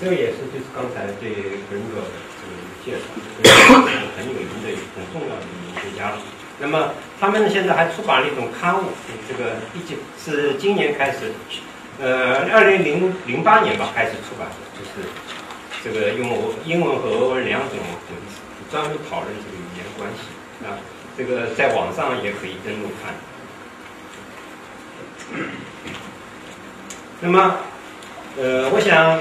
[0.00, 1.30] 这个也是，就是刚才对
[1.70, 2.02] 格林格
[2.38, 2.52] 这个
[2.84, 3.04] 介绍，
[3.38, 4.66] 是很有名的、
[4.96, 6.18] 很重要的语言学家了。
[6.58, 8.88] 那么他们呢现在还出版了一种刊物，
[9.28, 11.32] 这个一九是今年开始，
[12.00, 15.08] 呃，二零零零八年吧开始出版的，就是
[15.84, 18.34] 这个用英文和俄文两种文字，
[18.72, 20.78] 专门讨论这个语言关系啊。
[21.16, 23.14] 这个在网上也可以登录看。
[27.20, 27.56] 那么，
[28.36, 29.20] 呃，我想。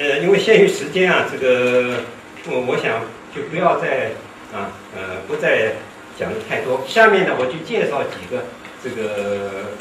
[0.00, 2.04] 呃，因为限于时间啊，这个
[2.46, 3.00] 我我想
[3.34, 4.12] 就不要再
[4.54, 5.72] 啊呃不再
[6.16, 6.84] 讲的太多。
[6.86, 8.44] 下面呢，我就介绍几个
[8.80, 9.74] 这个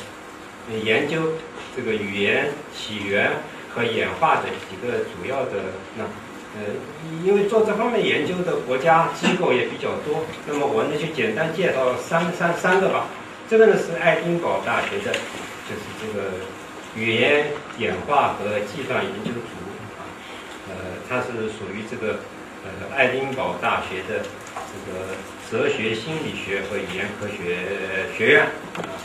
[0.83, 1.33] 研究
[1.75, 3.43] 这个语言起源
[3.75, 6.03] 和演化的几个主要的那
[6.57, 6.73] 呃，
[7.23, 13.05] 因为做这方面研究的国家机构也比较多，那么我呢就简单介绍三三三个吧。
[13.49, 15.13] 这个呢是爱丁堡大学的，
[15.69, 16.31] 就是这个
[16.95, 19.55] 语言演化和计算研究组
[19.95, 20.03] 啊，
[20.69, 20.75] 呃，
[21.07, 22.19] 它是属于这个
[22.65, 24.25] 呃爱丁堡大学的
[24.67, 25.15] 这个
[25.49, 28.99] 哲学心理学和语言科学学院啊，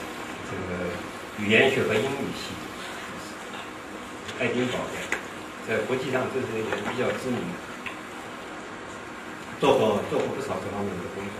[0.51, 0.91] 这个
[1.39, 2.51] 语言学和英语系，
[4.41, 5.19] 爱丁堡的，
[5.69, 7.55] 在国际上这是也比较知名的，
[9.61, 11.33] 做过做过不少这方面的工作。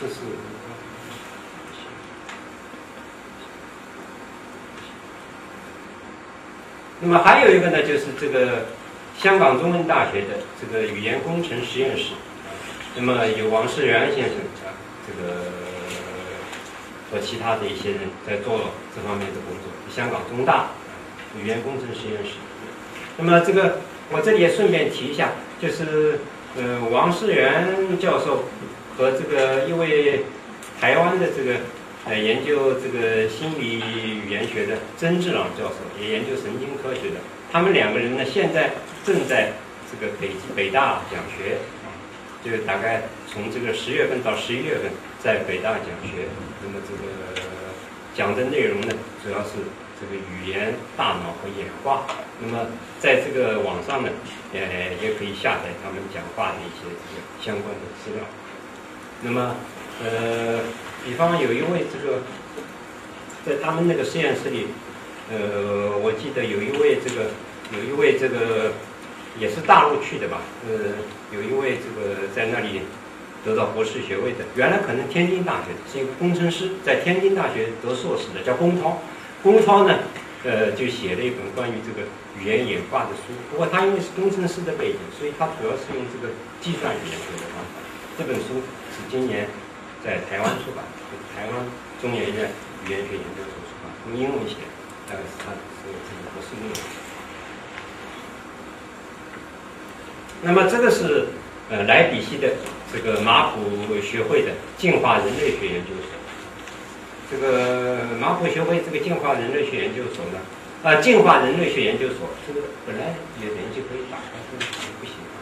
[0.00, 0.14] 这是。
[7.00, 8.66] 那么还有一个呢，就是这个
[9.16, 12.14] 香港中文大学的这个语言工程实验室，
[12.96, 14.34] 那么有王世元先生
[14.66, 14.74] 啊，
[15.06, 15.44] 这个
[17.10, 19.70] 和其他的一些人在做这方面的工作。
[19.94, 20.70] 香港中大
[21.36, 22.38] 语言工程实验室。
[23.16, 23.78] 那么这个
[24.10, 26.20] 我这里也顺便提一下，就是
[26.56, 28.44] 呃王世元教授。
[28.98, 30.24] 和这个一位
[30.80, 31.60] 台湾的这个
[32.04, 37.20] 呃研究这个心理语言学的曾志朗教授，也研究神经科学的，
[37.52, 38.72] 他们两个人呢现在
[39.06, 39.52] 正在
[39.88, 41.58] 这个北北大讲学，
[42.42, 43.02] 就大概
[43.32, 44.90] 从这个十月份到十一月份
[45.22, 46.26] 在北大讲学，
[46.60, 47.38] 那么这个
[48.16, 48.88] 讲的内容呢
[49.22, 49.62] 主要是
[50.00, 52.06] 这个语言、大脑和演化，
[52.40, 52.66] 那么
[53.00, 54.08] 在这个网上呢，
[54.52, 54.60] 呃
[55.02, 58.24] 也可以下载他们讲话的一些这个相关的资料。
[59.22, 59.56] 那么，
[60.00, 60.60] 呃，
[61.04, 62.22] 比方有一位这个，
[63.44, 64.68] 在他们那个实验室里，
[65.32, 67.30] 呃，我记得有一位这个，
[67.76, 68.74] 有一位这个
[69.36, 70.94] 也是大陆去的吧，呃，
[71.34, 72.82] 有一位这个在那里
[73.44, 79.02] 得到博士学位的，原来可能天津大学是一个工程师，在天津大学得硕士的，叫龚涛。
[79.42, 79.98] 龚超呢，
[80.44, 82.06] 呃，就写了一本关于这个
[82.38, 83.34] 语言演化的书。
[83.50, 87.80] 不过他因为是工程师的背景，所以他主要是用这个计算语言学的方法。
[88.18, 88.98] 这本书是。
[89.08, 89.48] 今年
[90.04, 90.84] 在台湾出版，
[91.34, 91.64] 台湾
[92.02, 92.50] 中研院
[92.84, 94.56] 语言学研究所出版，用英文写，
[95.08, 96.78] 大概是他是这个博士论文。
[100.42, 101.28] 那么这个是
[101.70, 102.56] 呃莱比锡的
[102.92, 106.17] 这个马普学会的进化人类学研究所。
[107.30, 110.38] 这个马普学会这个进化人类学研究所呢，
[110.82, 115.36] 啊进化人类学研究所，这个本来也人就可以打开，但是不行啊。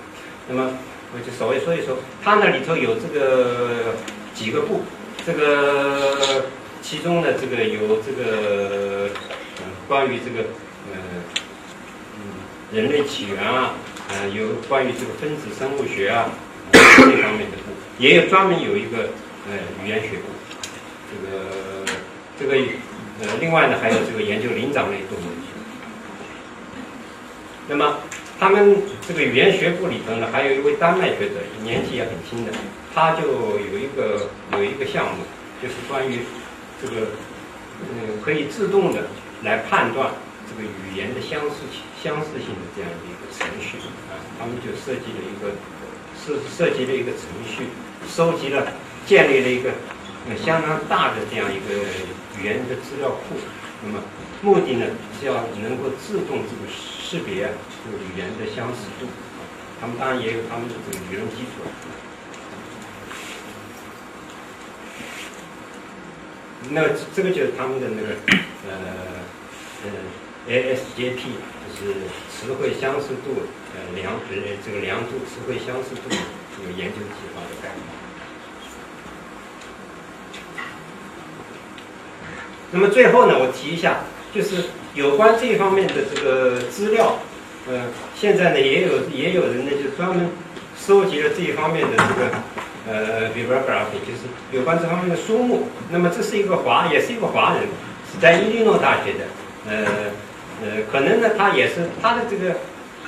[0.48, 0.78] 那么。
[1.14, 3.94] 我就稍微说一说，它那里头有这个
[4.34, 4.82] 几个部，
[5.24, 6.46] 这个
[6.82, 9.08] 其中呢，这个有这个
[9.62, 10.48] 嗯，关于这个
[10.92, 10.98] 呃
[12.18, 12.20] 嗯
[12.72, 13.74] 人类起源啊，
[14.10, 16.28] 呃有关于这个分子生物学啊
[16.82, 19.10] 这方面的部，也有专门有一个
[19.48, 20.24] 呃语言学部，
[21.08, 21.46] 这个
[22.38, 22.54] 这个
[23.22, 25.30] 呃另外呢还有这个研究灵长类动物。
[27.68, 27.98] 那么。
[28.38, 28.76] 他们
[29.08, 32.52] 这个语言学部里头呢，还有一位丹麦学者，年纪也很轻的，
[32.94, 33.22] 他就
[33.58, 35.24] 有一个有一个项目，
[35.62, 36.18] 就是关于
[36.82, 37.12] 这个
[37.80, 39.08] 嗯可以自动的
[39.42, 40.10] 来判断
[40.46, 43.78] 这个语言的相似性相似性的这样的一个程序
[44.12, 45.56] 啊，他们就设计了一个
[46.20, 47.68] 设设计了一个程序，
[48.06, 48.66] 收集了
[49.06, 49.70] 建立了一个
[50.44, 51.86] 相当大的这样一个
[52.38, 53.36] 语言的资料库，
[53.84, 54.02] 那么
[54.42, 54.86] 目的呢
[55.18, 56.72] 是要能够自动这个。
[57.06, 59.06] 识别这个语言的相似度，
[59.80, 61.62] 他们当然也有他们的这个理论基础。
[66.70, 66.82] 那
[67.14, 68.08] 这个就是他们的那个
[68.66, 69.22] 呃
[69.84, 69.86] 呃
[70.50, 71.14] ASJP，
[71.78, 71.94] 就是
[72.28, 78.05] 词汇相似度呃量呃这个量度词汇相似度这个研究计划的概念。
[82.70, 84.00] 那么最后呢，我提一下。
[84.34, 87.16] 就是有关这一方面的这个资料，
[87.66, 90.28] 呃，现在呢也有也有人呢就专门
[90.76, 92.28] 收集了这一方面的这个
[92.86, 95.68] 呃 bibliography，就是有关这方面的书目。
[95.90, 97.62] 那么这是一个华，也是一个华人，
[98.12, 99.24] 是在伊利诺大学的，
[99.70, 99.86] 呃
[100.60, 102.56] 呃，可能呢他也是他的这个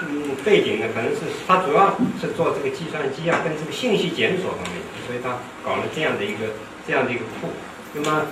[0.01, 6.55] 嗯背景呢，可能是他主要是做这个计算机啊跟这个信息检索方面，所以他搞了这样的一个
[6.87, 7.51] 这样的一个库。
[7.93, 8.23] 那么。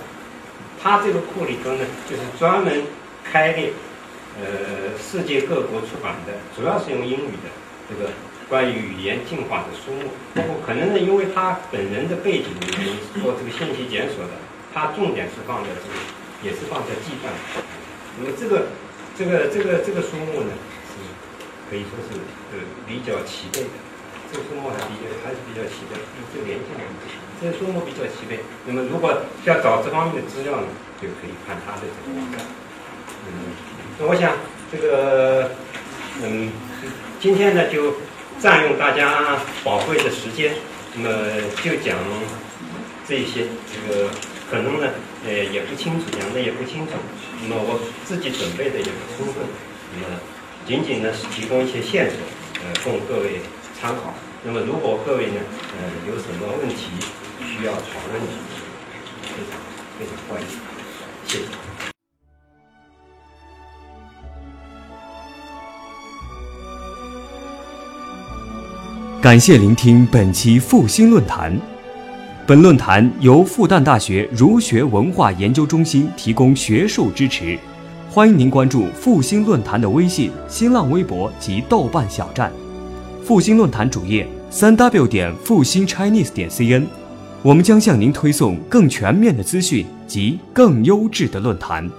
[0.87, 2.81] 它这个库里头呢，就是专门
[3.21, 3.73] 开列，
[4.39, 7.51] 呃，世界各国出版的，主要是用英语的
[7.89, 8.11] 这个
[8.47, 10.07] 关于语言进化的书目。
[10.33, 14.39] 不过可能呢，因为他本人的背景的原因，做这个信息检索的，
[14.73, 15.99] 他重点是放在这个，
[16.41, 17.33] 也是放在计算。
[18.17, 18.67] 那么这个
[19.19, 20.53] 这个这个这个书目呢，
[20.87, 21.03] 是
[21.69, 22.15] 可以说是
[22.55, 23.86] 呃比较齐备的。
[24.31, 25.95] 这个书目还比较还是比较齐备，
[26.33, 27.15] 这个连接不行。
[27.39, 30.67] 这个书目比较齐备，那么如果要找这方面的资料呢，
[31.01, 32.41] 就可以看他的这个网站。
[33.27, 33.53] 嗯，
[33.99, 34.33] 那我想
[34.71, 35.51] 这个
[36.23, 36.51] 嗯，
[37.19, 37.95] 今天呢就
[38.39, 40.55] 占用大家宝贵的时间，
[40.95, 41.09] 那么
[41.63, 41.95] 就讲
[43.07, 44.09] 这些，这个
[44.49, 44.89] 可能呢
[45.25, 46.93] 呃也不清楚，讲的也不清楚，
[47.43, 49.45] 那么我自己准备的也不充分，
[49.93, 50.19] 那么
[50.65, 52.17] 仅仅呢是提供一些线索，
[52.65, 53.41] 呃供各位
[53.79, 54.13] 参考。
[54.43, 55.39] 那么如果各位呢
[55.77, 56.91] 呃有什么问题
[57.39, 57.79] 需要讨
[58.11, 58.27] 论的，
[59.21, 59.59] 非常
[59.99, 60.47] 非常欢迎，
[61.25, 61.43] 谢谢。
[69.21, 71.59] 感谢聆听本期复兴论坛。
[72.45, 77.59] 本论坛由复旦大学儒学文化研究中心提供学术支持，
[78.09, 82.49] 欢迎您关注复兴论坛的微信、新浪微博及豆瓣小站。
[83.27, 86.85] 复兴论坛主页：三 w 点复兴 Chinese 点 cn。
[87.43, 91.91] 我们将向您推送更全面的资讯及更优质的论坛。